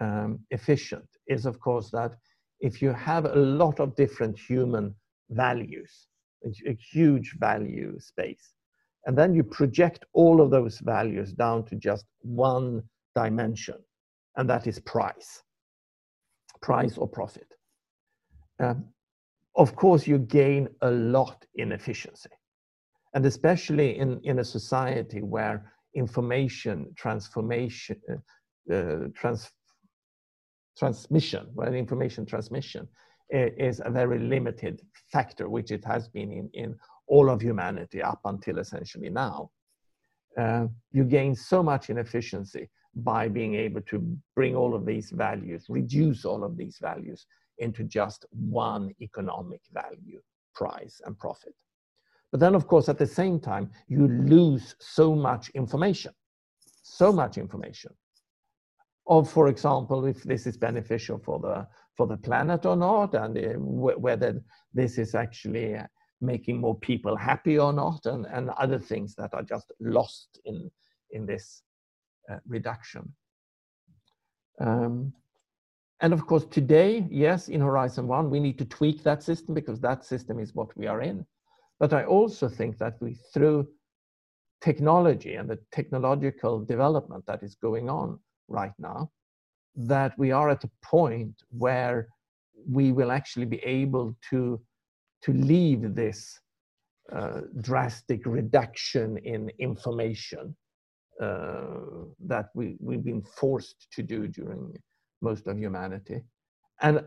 [0.00, 2.12] um, efficient is, of course, that
[2.60, 4.94] if you have a lot of different human
[5.30, 6.08] values,
[6.66, 8.54] a, huge value space,
[9.06, 12.82] and then you project all of those values down to just one
[13.14, 13.76] dimension,
[14.36, 15.42] and that is price,
[16.60, 17.48] price or profit.
[18.58, 18.86] Um,
[19.56, 22.30] of course, you gain a lot in efficiency.
[23.14, 29.50] And especially in, in a society where information transformation, uh, uh, trans,
[30.76, 32.88] transmission, where information transmission
[33.30, 36.76] is a very limited factor, which it has been in, in
[37.08, 39.50] all of humanity up until essentially now.
[40.38, 45.10] Uh, you gain so much in efficiency by being able to bring all of these
[45.10, 47.26] values, reduce all of these values
[47.58, 50.20] into just one economic value,
[50.54, 51.54] price and profit.
[52.30, 56.12] But then, of course, at the same time, you lose so much information,
[56.82, 57.92] so much information
[59.08, 61.66] of, for example, if this is beneficial for the
[61.96, 64.42] for the planet or not, and uh, whether
[64.74, 65.76] this is actually
[66.20, 70.70] making more people happy or not, and, and other things that are just lost in
[71.10, 71.62] in this
[72.30, 73.12] uh, reduction.
[74.60, 75.12] Um,
[76.00, 79.80] and of course, today, yes, in Horizon 1, we need to tweak that system because
[79.80, 81.24] that system is what we are in.
[81.78, 83.68] But I also think that we, through
[84.60, 89.10] technology and the technological development that is going on right now,
[89.76, 92.08] that we are at a point where
[92.68, 94.60] we will actually be able to,
[95.22, 96.40] to leave this
[97.12, 100.56] uh, drastic reduction in information
[101.20, 104.76] uh, that we, we've been forced to do during
[105.22, 106.20] most of humanity
[106.82, 107.02] and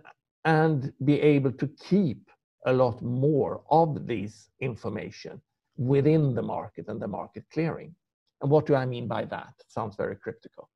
[0.45, 2.29] and be able to keep
[2.65, 5.41] a lot more of this information
[5.77, 7.93] within the market and the market clearing.
[8.41, 9.53] And what do i mean by that?
[9.67, 10.69] Sounds very cryptical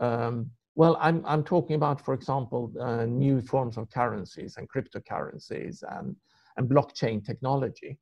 [0.00, 5.82] um, well i'm i'm talking about for example uh, new forms of currencies and cryptocurrencies
[5.98, 6.16] and
[6.56, 7.98] and blockchain technology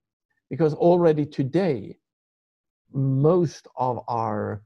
[0.50, 1.96] because already today
[2.92, 4.62] most of our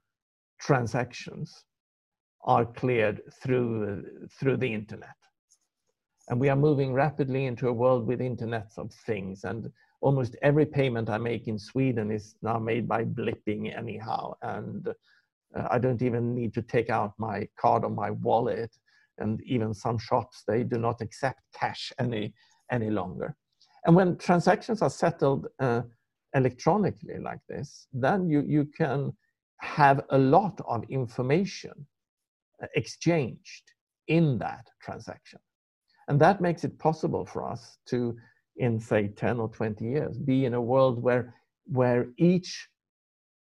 [0.61, 1.65] transactions
[2.45, 4.05] are cleared through,
[4.39, 5.17] through the internet.
[6.29, 9.45] And we are moving rapidly into a world with internet of things.
[9.45, 14.35] And almost every payment I make in Sweden is now made by blipping anyhow.
[14.43, 14.89] And
[15.57, 18.71] uh, I don't even need to take out my card or my wallet.
[19.19, 22.35] And even some shops, they do not accept cash any,
[22.71, 23.37] any longer.
[23.85, 25.83] And when transactions are settled uh,
[26.35, 29.13] electronically like this, then you, you can
[29.61, 31.87] have a lot of information
[32.75, 33.73] exchanged
[34.09, 35.39] in that transaction.
[36.09, 38.17] And that makes it possible for us to,
[38.57, 41.35] in say 10 or 20 years, be in a world where,
[41.67, 42.69] where each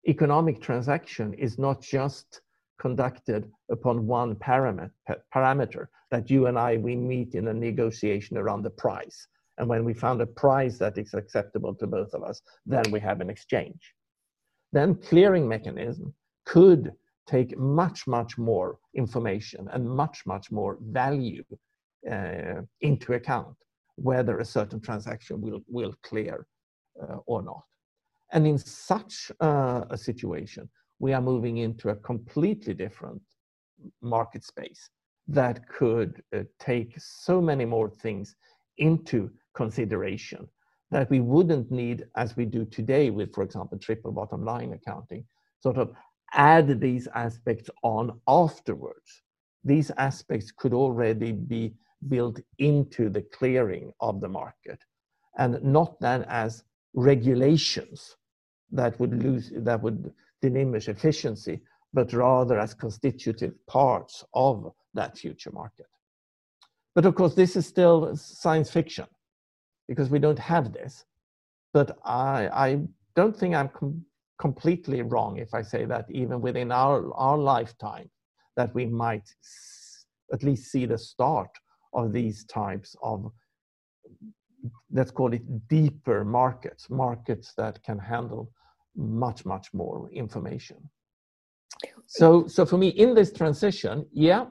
[0.06, 2.40] economic transaction is not just
[2.78, 8.70] conducted upon one parameter, that you and I, we meet in a negotiation around the
[8.70, 9.26] price.
[9.58, 13.00] And when we found a price that is acceptable to both of us, then we
[13.00, 13.94] have an exchange.
[14.72, 16.14] Then clearing mechanism
[16.46, 16.92] could
[17.26, 21.44] take much, much more information and much, much more value
[22.10, 23.56] uh, into account
[23.96, 26.46] whether a certain transaction will, will clear
[27.02, 27.64] uh, or not.
[28.32, 33.22] And in such uh, a situation, we are moving into a completely different
[34.02, 34.90] market space
[35.28, 38.36] that could uh, take so many more things
[38.78, 40.48] into consideration
[40.90, 45.24] that we wouldn't need as we do today with, for example, triple bottom line accounting,
[45.62, 45.92] sort of
[46.32, 49.22] add these aspects on afterwards.
[49.64, 51.74] These aspects could already be
[52.08, 54.82] built into the clearing of the market
[55.38, 56.64] and not then as
[56.94, 58.16] regulations
[58.72, 61.60] that would lose that would diminish efficiency
[61.92, 65.86] but rather as constitutive parts of that future market.
[66.94, 69.06] But of course this is still science fiction
[69.88, 71.04] because we don't have this.
[71.72, 72.80] But i i
[73.16, 73.70] don't think i'm
[74.40, 78.08] completely wrong if I say that even within our, our lifetime,
[78.56, 79.28] that we might
[80.32, 81.50] at least see the start
[81.92, 83.30] of these types of,
[84.90, 88.50] let's call it deeper markets, markets that can handle
[88.96, 90.76] much, much more information.
[92.06, 94.46] So, so for me, in this transition, yeah,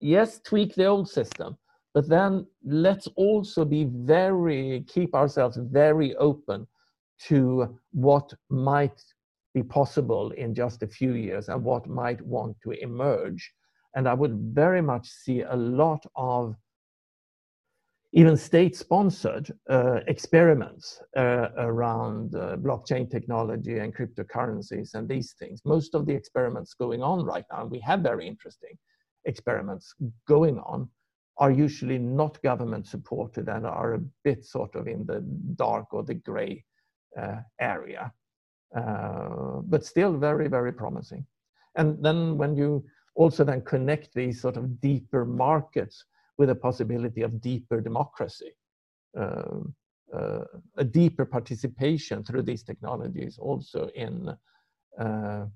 [0.00, 1.56] yes, tweak the old system,
[1.94, 6.66] but then let's also be very, keep ourselves very open
[7.28, 9.02] to what might
[9.54, 13.50] be possible in just a few years and what might want to emerge
[13.94, 16.54] And I would very much see a lot of
[18.16, 25.60] even state-sponsored uh, experiments uh, around uh, blockchain technology and cryptocurrencies and these things.
[25.66, 28.78] Most of the experiments going on right now, and we have very interesting
[29.26, 29.94] experiments
[30.26, 30.88] going on,
[31.36, 35.20] are usually not government supported and are a bit sort of in the
[35.56, 36.64] dark or the gray
[37.20, 38.10] uh, area,
[38.74, 41.26] uh, but still very, very promising.
[41.74, 42.82] And then when you
[43.14, 46.06] also then connect these sort of deeper markets
[46.38, 48.52] with a possibility of deeper democracy,
[49.18, 49.60] uh,
[50.14, 50.44] uh,
[50.76, 54.34] a deeper participation through these technologies also in
[54.98, 55.46] uh,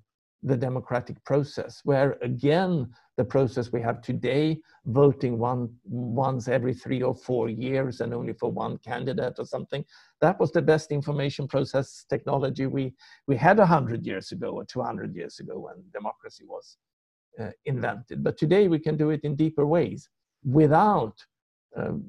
[0.42, 7.02] the democratic process, where again, the process we have today, voting one once every three
[7.02, 9.84] or four years and only for one candidate or something,
[10.22, 12.94] that was the best information process technology we,
[13.26, 16.78] we had 100 years ago or 200 years ago when democracy was
[17.38, 18.24] uh, invented.
[18.24, 20.08] But today we can do it in deeper ways
[20.44, 21.16] without
[21.76, 22.04] um,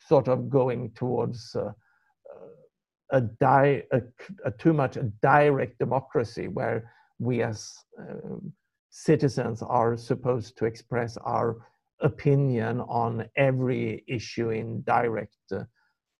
[0.00, 1.72] sort of going towards uh,
[3.10, 4.02] a, di- a,
[4.44, 8.36] a, too much a direct democracy where we as uh,
[8.90, 11.56] citizens are supposed to express our
[12.00, 15.64] opinion on every issue in direct uh,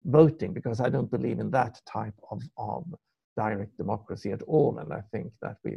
[0.05, 2.85] voting because I don't believe in that type of, of
[3.37, 4.79] direct democracy at all.
[4.79, 5.77] And I think that we,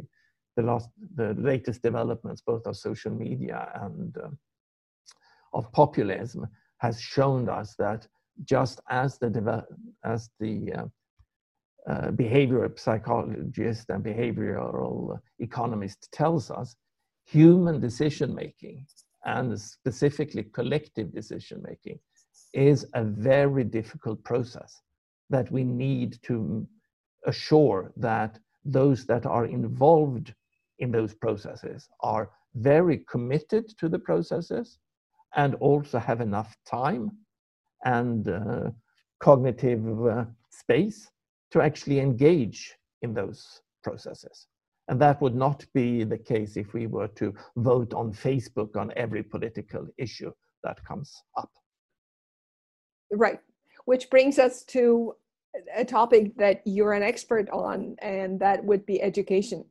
[0.56, 4.28] the last, the latest developments, both of social media and uh,
[5.52, 6.46] of populism
[6.78, 8.06] has shown us that
[8.44, 9.64] just as the
[10.04, 10.84] as the uh,
[11.88, 16.76] uh, behavioral psychologist and behavioral economist tells us,
[17.24, 18.86] human decision making
[19.24, 21.98] and specifically collective decision making
[22.52, 24.80] is a very difficult process
[25.30, 26.66] that we need to
[27.26, 30.34] assure that those that are involved
[30.78, 34.78] in those processes are very committed to the processes
[35.36, 37.10] and also have enough time
[37.84, 38.70] and uh,
[39.20, 41.10] cognitive uh, space
[41.50, 44.46] to actually engage in those processes.
[44.88, 48.92] And that would not be the case if we were to vote on Facebook on
[48.96, 50.32] every political issue
[50.64, 51.50] that comes up.
[53.10, 53.40] Right.
[53.84, 55.14] Which brings us to
[55.74, 59.64] a topic that you're an expert on, and that would be education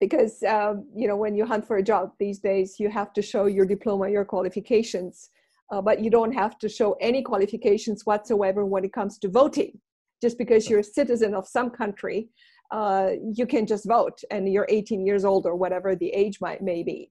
[0.00, 3.22] because um, you know when you hunt for a job these days you have to
[3.22, 5.30] show your diploma your qualifications
[5.72, 9.78] uh, but you don't have to show any qualifications whatsoever when it comes to voting
[10.22, 12.28] just because you're a citizen of some country
[12.72, 16.62] uh, you can just vote and you're 18 years old or whatever the age might
[16.62, 17.10] may be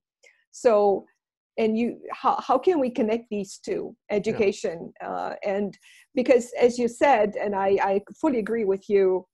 [0.52, 1.06] so
[1.58, 5.10] and you how, how can we connect these two education yeah.
[5.10, 5.78] uh, and
[6.14, 9.26] because as you said and I, I fully agree with you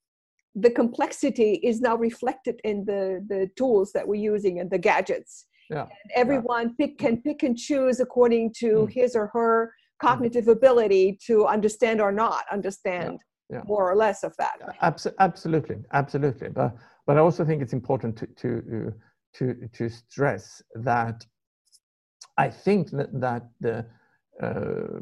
[0.54, 5.46] the complexity is now reflected in the the tools that we're using and the gadgets
[5.72, 5.82] yeah.
[5.82, 6.86] And everyone yeah.
[6.86, 8.92] pick can pick and choose according to mm.
[8.92, 10.52] his or her cognitive mm.
[10.52, 13.58] ability to understand or not understand yeah.
[13.58, 13.62] Yeah.
[13.66, 16.74] more or less of that Abs- absolutely absolutely but
[17.06, 18.92] but i also think it's important to to
[19.34, 21.26] to to stress that
[22.38, 23.86] i think that, that the
[24.42, 25.00] uh,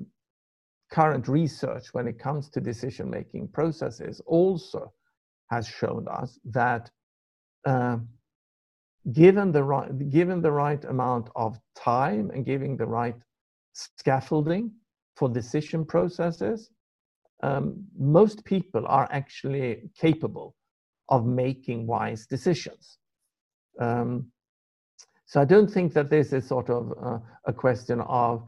[0.91, 4.93] current research when it comes to decision making processes also
[5.51, 6.91] has shown us that
[7.67, 7.99] uh,
[9.13, 13.17] given the right given the right amount of time and giving the right
[13.73, 14.71] scaffolding
[15.17, 16.71] for decision processes,
[17.43, 20.55] um, most people are actually capable
[21.09, 22.99] of making wise decisions.
[23.81, 24.31] Um,
[25.27, 28.45] so I don't think that this is sort of uh, a question of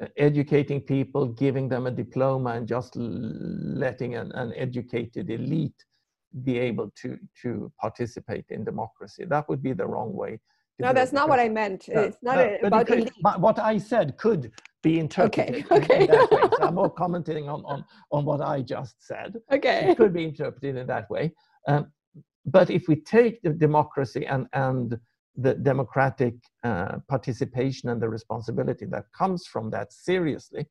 [0.00, 5.84] uh, educating people, giving them a diploma, and just letting an, an educated elite
[6.44, 9.24] be able to to participate in democracy.
[9.24, 10.40] That would be the wrong way.
[10.78, 11.88] No, that's not what I meant.
[11.88, 14.52] No, it's not no, about could, What I said could
[14.82, 16.00] be interpreted okay, okay.
[16.02, 16.42] in that way.
[16.58, 19.36] So I'm more commenting on, on, on what I just said.
[19.50, 19.88] Okay.
[19.90, 21.32] It could be interpreted in that way.
[21.66, 21.92] Um,
[22.44, 24.98] but if we take the democracy and, and
[25.36, 30.66] the democratic uh, participation and the responsibility that comes from that seriously,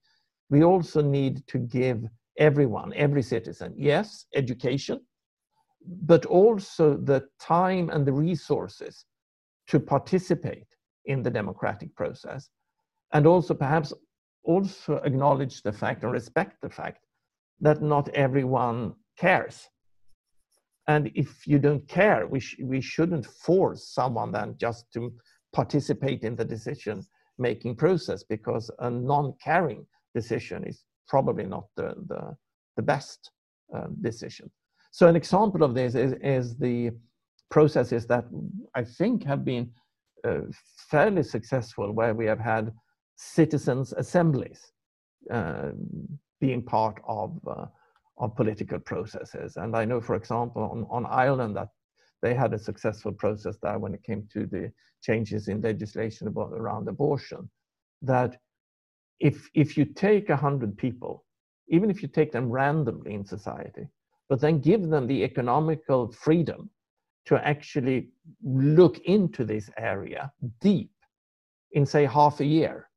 [0.49, 2.03] we also need to give
[2.37, 4.99] everyone, every citizen, yes, education,
[5.87, 9.05] but also the time and the resources
[9.67, 10.67] to participate
[11.05, 12.49] in the democratic process
[13.13, 13.93] and also perhaps
[14.43, 17.05] also acknowledge the fact and respect the fact
[17.59, 19.67] that not everyone cares.
[20.87, 25.13] And if you don't care we, sh- we shouldn't force someone then just to
[25.53, 27.03] participate in the decision
[27.37, 32.35] making process because a non-caring decision is probably not the, the,
[32.75, 33.31] the best
[33.75, 34.49] uh, decision
[34.95, 36.91] so an example of this is, is the
[37.51, 38.23] processes that
[38.75, 39.69] I think have been
[40.25, 40.43] uh,
[40.89, 42.71] fairly successful where we have had
[43.17, 44.71] citizens' assemblies
[45.29, 45.71] uh,
[46.39, 47.65] being part of, uh,
[48.19, 49.57] of political processes.
[49.57, 51.71] And I know, for example, on, on Ireland that
[52.21, 54.71] they had a successful process there when it came to the
[55.03, 57.49] changes in legislation about, around abortion.
[58.01, 58.37] That
[59.19, 61.25] if, if you take 100 people,
[61.67, 63.89] even if you take them randomly in society,
[64.29, 66.69] but then give them the economical freedom
[67.25, 68.09] to actually
[68.43, 70.91] look into this area deep
[71.71, 72.89] in, say, half a year,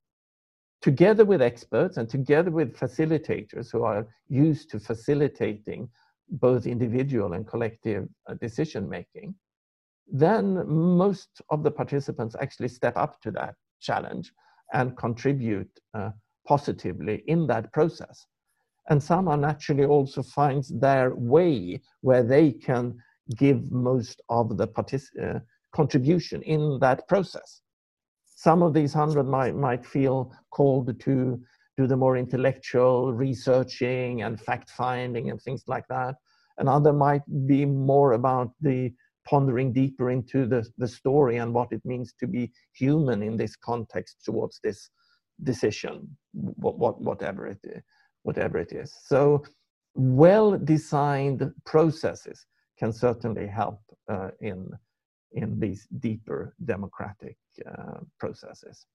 [0.82, 5.88] together with experts and together with facilitators who are used to facilitating
[6.30, 9.34] both individual and collective uh, decision making,
[10.10, 14.32] then most of the participants actually step up to that challenge
[14.72, 16.10] and contribute uh,
[16.46, 18.26] positively in that process.
[18.88, 22.98] And some are naturally also finds their way where they can
[23.36, 25.40] give most of the partic- uh,
[25.72, 27.60] contribution in that process.
[28.24, 31.40] Some of these hundred might, might feel called to
[31.76, 36.14] do the more intellectual researching and fact finding and things like that.
[36.56, 38.92] And other might be more about the
[39.28, 43.54] pondering deeper into the, the story and what it means to be human in this
[43.54, 44.90] context towards this
[45.44, 47.58] decision, what, what, whatever, it,
[48.22, 48.94] whatever it is.
[49.04, 49.44] So
[49.94, 52.46] well designed processes
[52.78, 54.70] can certainly help uh, in,
[55.32, 58.86] in these deeper democratic uh, processes.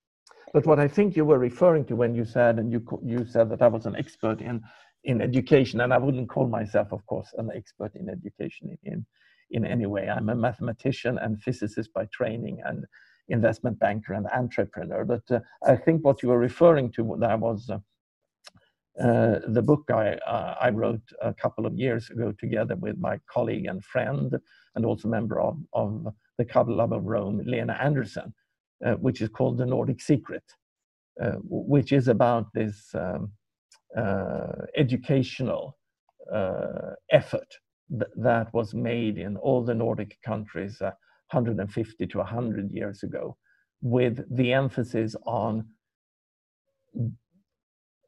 [0.53, 3.49] But what I think you were referring to when you said, and you, you said
[3.49, 4.61] that I was an expert in,
[5.03, 9.05] in education, and I wouldn't call myself, of course, an expert in education in,
[9.51, 10.09] in any way.
[10.09, 12.85] I'm a mathematician and physicist by training and
[13.29, 15.05] investment banker and entrepreneur.
[15.05, 17.69] But uh, I think what you were referring to that was
[19.01, 23.19] uh, the book I, uh, I wrote a couple of years ago together with my
[23.27, 24.37] colleague and friend
[24.75, 28.33] and also member of, of the Club of Rome, Lena Andersson,
[28.85, 30.43] uh, which is called The Nordic Secret,
[31.21, 33.31] uh, which is about this um,
[33.97, 35.77] uh, educational
[37.11, 37.47] effort
[37.89, 43.37] th that was made in all the Nordic countries 150 to 100 years ago,
[43.81, 45.65] with the emphasis on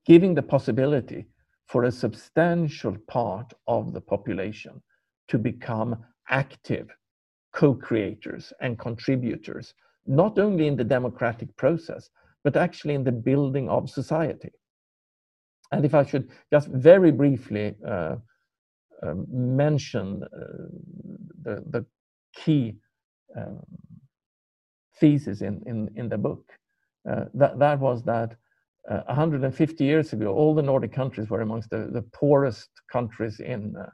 [0.05, 1.25] giving the possibility
[1.67, 4.81] for a substantial part of the population
[5.27, 5.97] to become
[6.29, 6.89] active
[7.53, 9.73] co-creators and contributors,
[10.05, 12.09] not only in the democratic process,
[12.43, 14.51] but actually in the building of society.
[15.71, 18.17] And if I should just very briefly uh,
[19.01, 20.27] uh, mention uh,
[21.41, 21.85] the, the
[22.35, 22.75] key
[23.35, 23.61] um,
[24.99, 26.51] thesis in, in, in the book,
[27.09, 28.35] uh, that, that was that
[28.89, 33.75] uh, 150 years ago, all the Nordic countries were amongst the, the poorest countries in,
[33.75, 33.89] uh,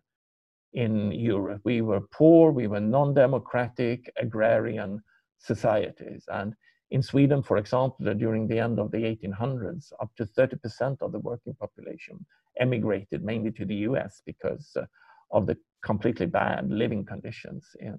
[0.74, 1.62] in Europe.
[1.64, 5.02] We were poor, we were non-democratic, agrarian
[5.38, 6.26] societies.
[6.28, 6.54] And
[6.92, 11.20] in Sweden, for example, during the end of the 1800s, up to 30% of the
[11.20, 12.26] working population
[12.60, 14.86] emigrated mainly to the US because uh,
[15.32, 17.98] of the completely bad living conditions in,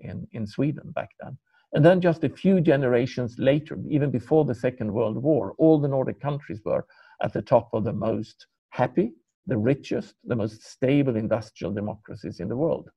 [0.00, 1.38] in, in Sweden back then.
[1.74, 5.88] And then just a few generations later, even before the Second World War, all the
[5.88, 6.86] Nordic countries were
[7.20, 9.12] at the top of the most happy,
[9.48, 12.88] the richest, the most stable industrial democracies in the world.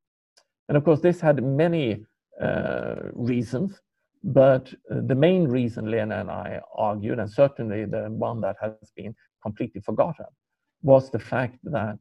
[0.70, 2.06] And of course, this had many
[2.40, 3.82] uh, reasons,
[4.24, 8.92] but uh, the main reason Lena and I argued, and certainly the one that has
[8.96, 10.26] been completely forgotten,
[10.84, 11.98] was the fact that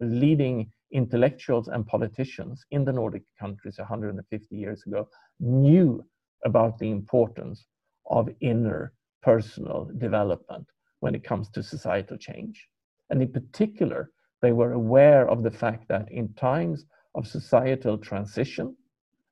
[0.00, 5.08] leading intellectuals and politicians in the Nordic countries 150 years ago
[5.40, 6.04] knew
[6.44, 7.66] about the importance
[8.10, 10.66] of inner personal development
[11.00, 12.66] when it comes to societal change.
[13.10, 14.10] And in particular,
[14.42, 18.74] they were aware of the fact that in times of societal transition,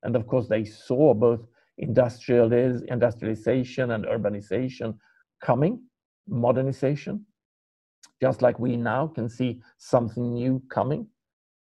[0.02, 1.46] and of course they saw both
[1.78, 4.98] industrialization and urbanization
[5.42, 5.80] coming,
[6.26, 7.24] modernization,
[8.20, 11.06] just like we now can see something new coming.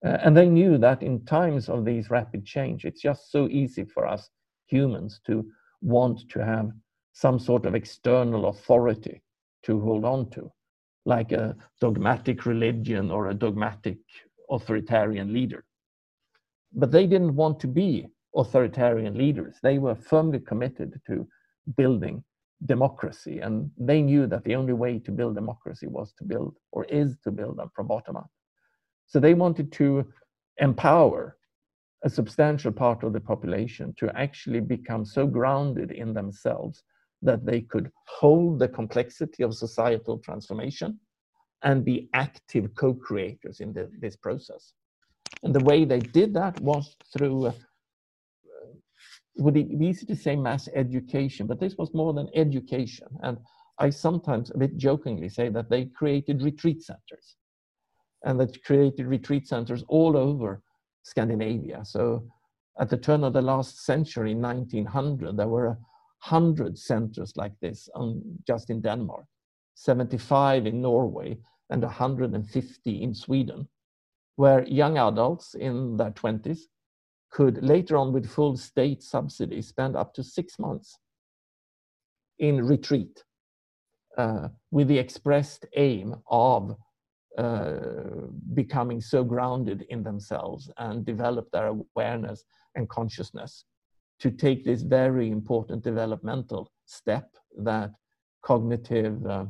[0.05, 3.85] Uh, and they knew that in times of these rapid change, it's just so easy
[3.85, 4.31] for us
[4.71, 5.45] humans to
[5.83, 6.71] want to have
[7.13, 9.23] some sort of external authority
[9.65, 10.51] to hold on to,
[11.05, 13.99] like a dogmatic religion or a dogmatic
[14.49, 15.65] authoritarian leader.
[16.73, 18.07] But they didn't want to be
[18.37, 19.57] authoritarian leaders.
[19.63, 21.27] They were firmly committed to
[21.77, 22.23] building
[22.67, 26.85] democracy, and they knew that the only way to build democracy was to build, or
[26.85, 28.31] is to build them from bottom up.
[29.07, 30.07] So they wanted to
[30.59, 31.37] empower
[32.05, 36.83] a substantial part of the population to actually become so grounded in themselves
[37.23, 40.99] that they could hold the complexity of societal transformation
[41.63, 44.73] and be active co-creators in the, this process.
[45.43, 47.53] And the way they did that was through uh,
[49.37, 53.09] would it be easy to say mass education, but this was more than education.
[53.23, 53.39] And
[53.79, 57.37] I sometimes a bit jokingly say that they created retreat centers
[58.25, 60.63] and that created retreat centers all over
[61.03, 61.85] Scandinavia.
[61.85, 62.25] So
[62.79, 65.79] at the turn of the last century, 1900, there were
[66.29, 69.25] 100 centers like this on, just in Denmark,
[69.75, 71.39] 75 in Norway,
[71.71, 73.69] and 150 in Sweden,
[74.37, 76.61] where young adults in their 20s
[77.31, 80.99] could later on, with full state subsidy, spend up to six months
[82.39, 83.25] in retreat
[84.19, 86.77] uh, with the expressed aim of
[87.39, 87.75] uh,
[88.55, 93.65] becoming so grounded in themselves and develop their awareness and consciousness
[94.19, 97.91] to take this very important developmental step that
[98.43, 99.45] cognitive uh,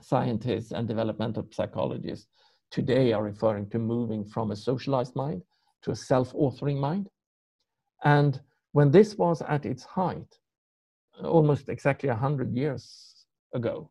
[0.00, 2.26] scientists and developmental psychologists
[2.70, 5.42] today are referring to moving from a socialized mind
[5.82, 7.08] to a self-authoring mind.
[8.02, 8.40] And
[8.72, 10.38] when this was at its height,
[11.22, 13.90] almost exactly 100 years ago,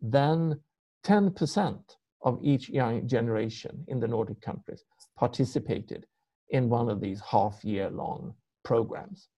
[0.00, 0.58] then
[1.04, 1.78] 10%
[2.22, 4.84] of each young generation in the Nordic countries
[5.16, 6.06] participated
[6.50, 9.28] in one of these half year long programs.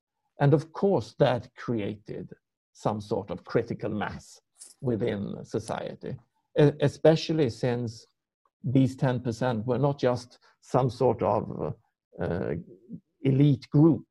[0.40, 2.30] And of course, that created
[2.72, 4.40] some sort of critical mass
[4.80, 6.16] within society,
[6.56, 8.06] especially since
[8.64, 11.74] these 10% were not just some sort of
[12.20, 12.54] uh,
[13.22, 14.04] elite group,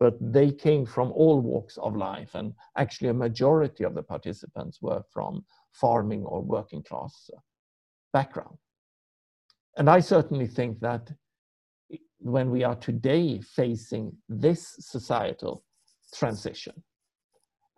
[0.00, 2.34] but they came from all walks of life.
[2.34, 7.30] And actually, a majority of the participants were from farming or working class
[8.12, 8.56] background.
[9.76, 11.12] And I certainly think that
[12.18, 15.64] when we are today facing this societal
[16.14, 16.82] transition,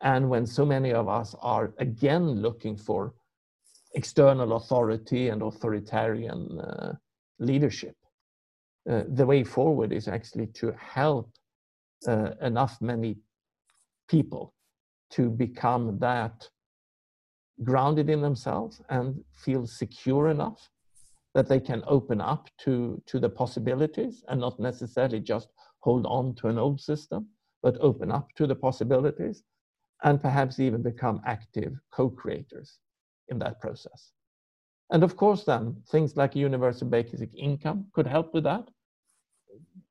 [0.02, 3.12] and when so many of us are again looking for
[3.94, 6.94] external authority and authoritarian uh,
[7.38, 7.96] leadership,
[8.88, 11.30] uh, the way forward is actually to help
[12.08, 13.18] uh, enough many
[14.08, 14.54] people
[15.10, 16.48] to become that
[17.64, 20.70] grounded in themselves and feel secure enough
[21.34, 25.48] that they can open up to, to the possibilities and not necessarily just
[25.80, 27.28] hold on to an old system,
[27.62, 29.44] but open up to the possibilities
[30.02, 32.78] and perhaps even become active co-creators
[33.28, 34.12] in that process.
[34.90, 38.68] And of course, then things like universal basic income could help with that.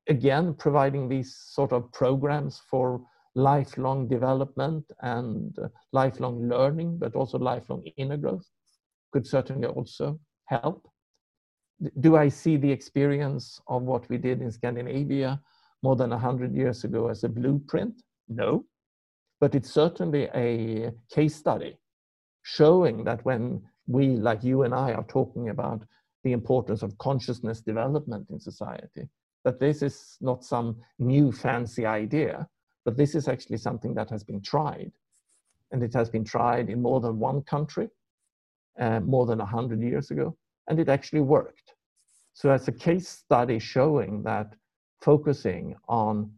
[0.08, 3.00] Again, providing these sort of programs for
[3.34, 8.46] lifelong development and uh, lifelong learning, but also lifelong inner growth
[9.12, 10.88] could certainly also help.
[12.00, 15.40] Do I see the experience of what we did in Scandinavia
[15.82, 18.02] more than 100 years ago as a blueprint?
[18.28, 18.64] No.
[19.40, 21.78] But it's certainly a case study
[22.42, 25.82] showing that when we, like you and I, are talking about
[26.22, 29.08] the importance of consciousness development in society,
[29.44, 32.46] that this is not some new fancy idea,
[32.84, 34.92] but this is actually something that has been tried.
[35.72, 37.88] And it has been tried in more than one country,
[38.78, 40.36] uh, more than 100 years ago,
[40.68, 41.74] and it actually worked.
[42.32, 44.54] So, as a case study showing that
[45.00, 46.32] focusing on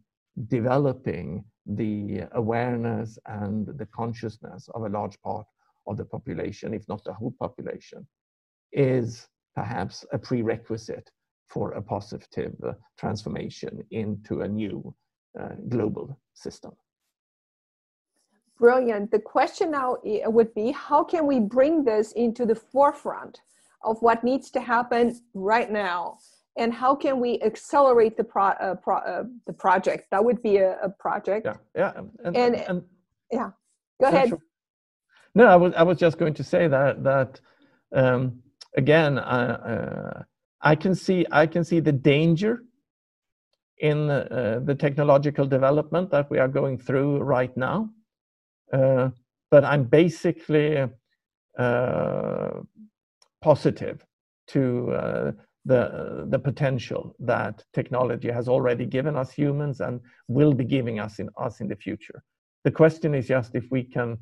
[0.47, 5.45] developing the awareness and the consciousness of a large part
[5.87, 8.05] of the population, if not the whole population,
[8.71, 11.09] is perhaps a prerequisite
[11.47, 14.93] for a positive uh, transformation into a new
[15.39, 16.71] uh, global system.
[18.59, 19.11] Brilliant.
[19.11, 23.41] The question now would be how can we bring this into the forefront
[23.83, 26.19] of what needs to happen right now?
[26.55, 30.07] And how can we accelerate the pro, uh, pro uh, the project?
[30.11, 31.47] That would be a, a project.
[31.47, 31.91] Yeah, yeah,
[32.23, 32.83] and, and, and
[33.31, 33.49] yeah.
[33.99, 34.29] Go ahead.
[34.29, 34.39] Sure.
[35.33, 37.39] No, I was I was just going to say that that
[37.91, 38.43] um,
[38.77, 39.17] again.
[39.17, 40.23] Uh,
[40.63, 42.63] I can see I can see the danger
[43.83, 47.89] in uh, the technological development that we are going through right now.
[48.71, 49.09] Uh,
[49.51, 50.87] but I'm basically
[51.59, 52.49] uh,
[53.41, 54.05] positive
[54.47, 55.31] to uh,
[55.65, 61.19] the, the potential that technology has already given us humans and will be giving us
[61.19, 62.23] in us in the future.
[62.63, 64.17] The question is just if we can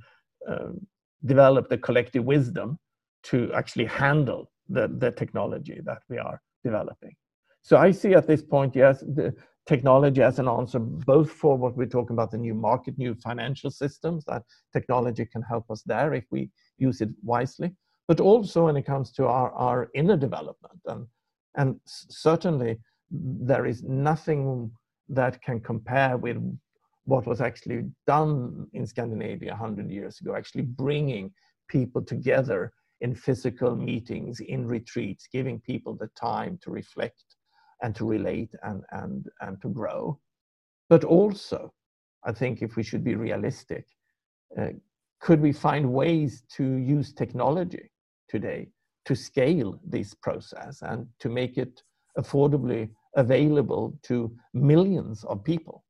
[0.48, 0.88] um,
[1.24, 2.80] develop the collective wisdom
[3.24, 7.14] to actually handle the, the technology that we are developing.
[7.62, 9.36] So I see at this point, yes, the
[9.68, 13.70] technology as an answer, both for what we're talking about the new market, new financial
[13.70, 14.44] systems, that
[14.74, 17.72] technology can help us there if we use it wisely,
[18.08, 20.80] but also when it comes to our, our inner development.
[20.86, 21.08] And,
[21.56, 22.80] and certainly
[23.12, 24.72] there is nothing
[25.10, 26.38] that can compare with
[27.06, 31.32] what was actually done in Scandinavia 100 years ago, actually bringing
[31.68, 37.24] people together in physical meetings, in retreats, giving people the time to reflect
[37.82, 40.20] and to relate and, and, and to grow.
[40.90, 41.74] But also
[42.24, 43.86] I think if we should be realistic,
[44.60, 44.70] uh,
[45.20, 47.92] could we find ways to use technology
[48.28, 48.70] today
[49.06, 51.82] to scale this process and to make it
[52.18, 55.84] affordably available to millions of people?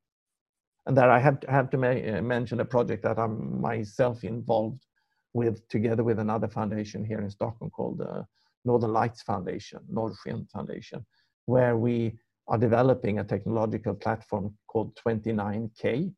[0.86, 4.24] And there I have to, have to ma- uh, mention a project that I'm myself
[4.24, 4.86] involved
[5.34, 8.26] with together with another foundation here in Stockholm called the
[8.66, 11.06] Northern Lights Foundation, Norrsken Foundation,
[11.46, 12.18] where we
[12.48, 16.14] are developing a technological platform called 29K,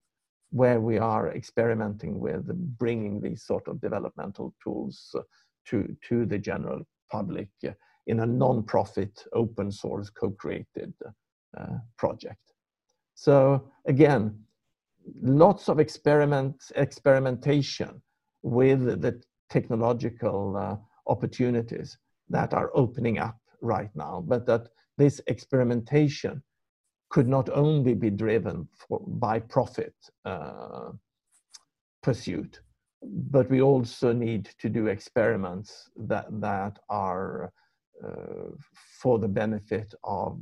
[0.51, 2.45] where we are experimenting with
[2.77, 5.15] bringing these sort of developmental tools
[5.67, 7.49] to, to the general public
[8.07, 10.93] in a non-profit, open source, co-created
[11.57, 12.53] uh, project.
[13.15, 14.37] So again,
[15.21, 18.01] lots of experiments, experimentation
[18.41, 20.75] with the technological uh,
[21.07, 21.97] opportunities
[22.29, 26.41] that are opening up right now, but that this experimentation
[27.09, 29.93] could not only be driven for, by profit
[30.25, 30.89] uh,
[32.01, 32.61] pursuit,
[33.03, 37.51] but we also need to do experiments that, that are
[38.03, 38.49] uh,
[39.01, 40.39] for the benefit of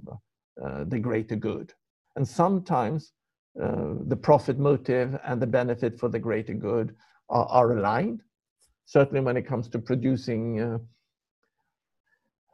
[0.64, 1.74] uh, the greater good.
[2.16, 3.14] And sometimes
[3.62, 6.96] uh, the profit motive and the benefit for the greater good
[7.30, 8.22] are, are aligned.
[8.86, 10.80] Certainly, when it comes to producing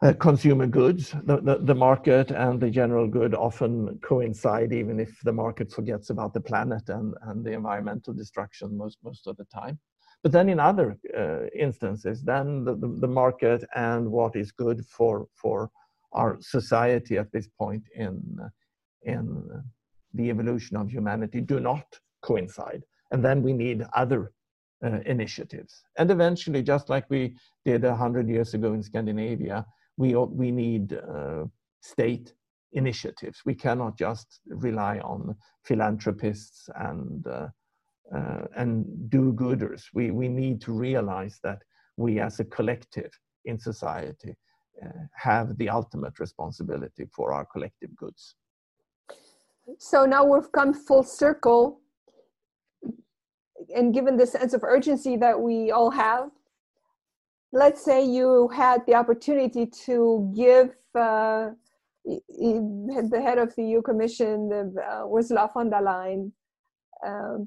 [0.03, 5.19] uh, consumer goods, the, the, the, market and the general good often coincide, even if
[5.23, 9.45] the market forgets about the planet and, and the environmental destruction most, most of the
[9.45, 9.79] time.
[10.21, 14.85] But then in other uh, instances, then the, the, the, market and what is good
[14.85, 15.71] for, for
[16.13, 18.21] our society at this point in,
[19.03, 19.63] in
[20.13, 21.85] the evolution of humanity do not
[22.21, 22.83] coincide.
[23.11, 24.31] And then we need other
[24.83, 25.83] uh, initiatives.
[25.97, 27.35] And eventually, just like we
[27.65, 29.65] did 100 years ago in Scandinavia,
[29.97, 31.45] we, we need uh,
[31.81, 32.33] state
[32.73, 33.41] initiatives.
[33.45, 37.47] We cannot just rely on philanthropists and, uh,
[38.15, 39.83] uh and do-gooders.
[39.93, 41.59] We, we need to realize that
[41.97, 43.11] we as a collective
[43.45, 44.35] in society
[44.83, 48.35] uh, have the ultimate responsibility for our collective goods.
[49.79, 51.81] So now we've come full circle,
[53.75, 56.29] and given the sense of urgency that we all have,
[57.51, 61.49] let's say you had the opportunity to give uh,
[62.05, 66.31] the head of the EU Commission, uh, Ursula von der Leyen,
[67.05, 67.37] uh,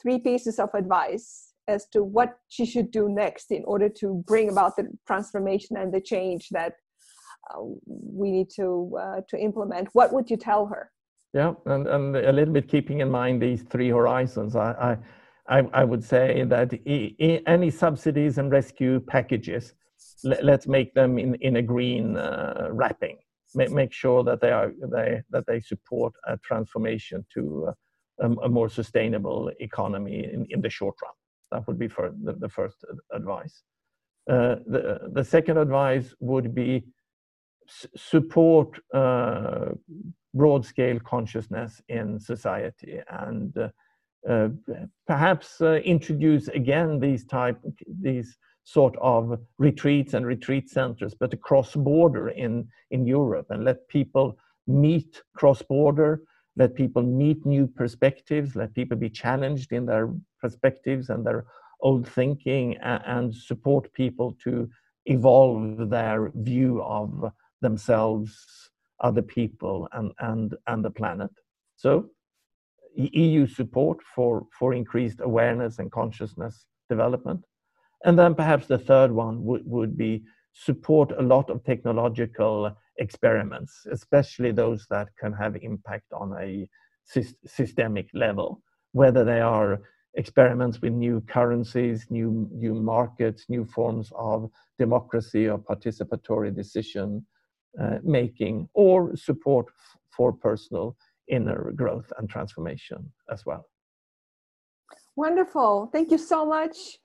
[0.00, 4.50] three pieces of advice as to what she should do next in order to bring
[4.50, 6.74] about the transformation and the change that
[7.50, 9.88] uh, we need to uh, to implement.
[9.92, 10.90] What would you tell her?
[11.32, 14.98] Yeah, and, and a little bit keeping in mind these three horizons, I, I,
[15.48, 16.72] I would say that
[17.46, 19.74] any subsidies and rescue packages,
[20.22, 23.18] let, us make them in, in a green uh, wrapping.
[23.54, 27.72] Make, make sure that they are they that they support a transformation to uh,
[28.26, 31.12] a, a, more sustainable economy in, in the short run.
[31.52, 33.62] That would be for the, the first advice.
[34.28, 36.84] Uh, the, the second advice would be
[37.68, 39.66] support uh,
[40.32, 43.56] broad scale consciousness in society and
[44.28, 44.48] uh,
[45.06, 47.58] perhaps uh, introduce again these type
[48.00, 53.86] these sort of retreats and retreat centers but across border in in Europe and let
[53.88, 56.22] people meet cross border
[56.56, 60.10] let people meet new perspectives let people be challenged in their
[60.40, 61.44] perspectives and their
[61.80, 64.68] old thinking and, and support people to
[65.06, 68.70] evolve their view of themselves
[69.00, 71.30] other people and, and, and the planet.
[71.76, 72.10] So
[72.96, 77.44] EU support for, for increased awareness and consciousness development.
[78.04, 80.22] And then perhaps the third one would, would be
[80.52, 86.68] support a lot of technological experiments, especially those that can have impact on a
[87.46, 89.80] systemic level, whether they are
[90.14, 97.26] experiments with new currencies, new, new markets, new forms of democracy or participatory decision
[97.80, 99.66] uh, making or support
[100.16, 100.96] for personal
[101.28, 103.66] inner growth and transformation as well.
[105.16, 105.88] Wonderful.
[105.92, 106.98] Thank you so much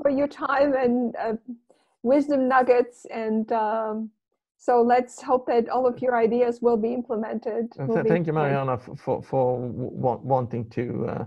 [0.00, 1.34] for your time and uh,
[2.02, 3.06] wisdom nuggets.
[3.06, 4.10] And um,
[4.58, 7.72] so let's hope that all of your ideas will be implemented.
[7.78, 11.24] Will thank be you, Mariana, for, for wanting to uh,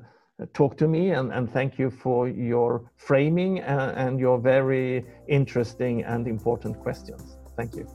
[0.54, 1.12] talk to me.
[1.12, 6.80] And, and thank you for your framing and, uh, and your very interesting and important
[6.80, 7.38] questions.
[7.56, 7.88] Thank you.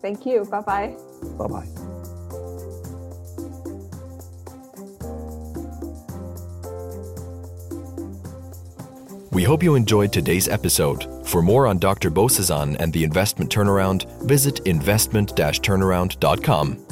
[0.00, 0.44] Thank you.
[0.44, 0.96] Bye bye.
[1.36, 1.97] Bye bye.
[9.38, 11.06] We hope you enjoyed today's episode.
[11.24, 12.10] For more on Dr.
[12.10, 16.87] Bozesan and the investment turnaround, visit investment-turnaround.com.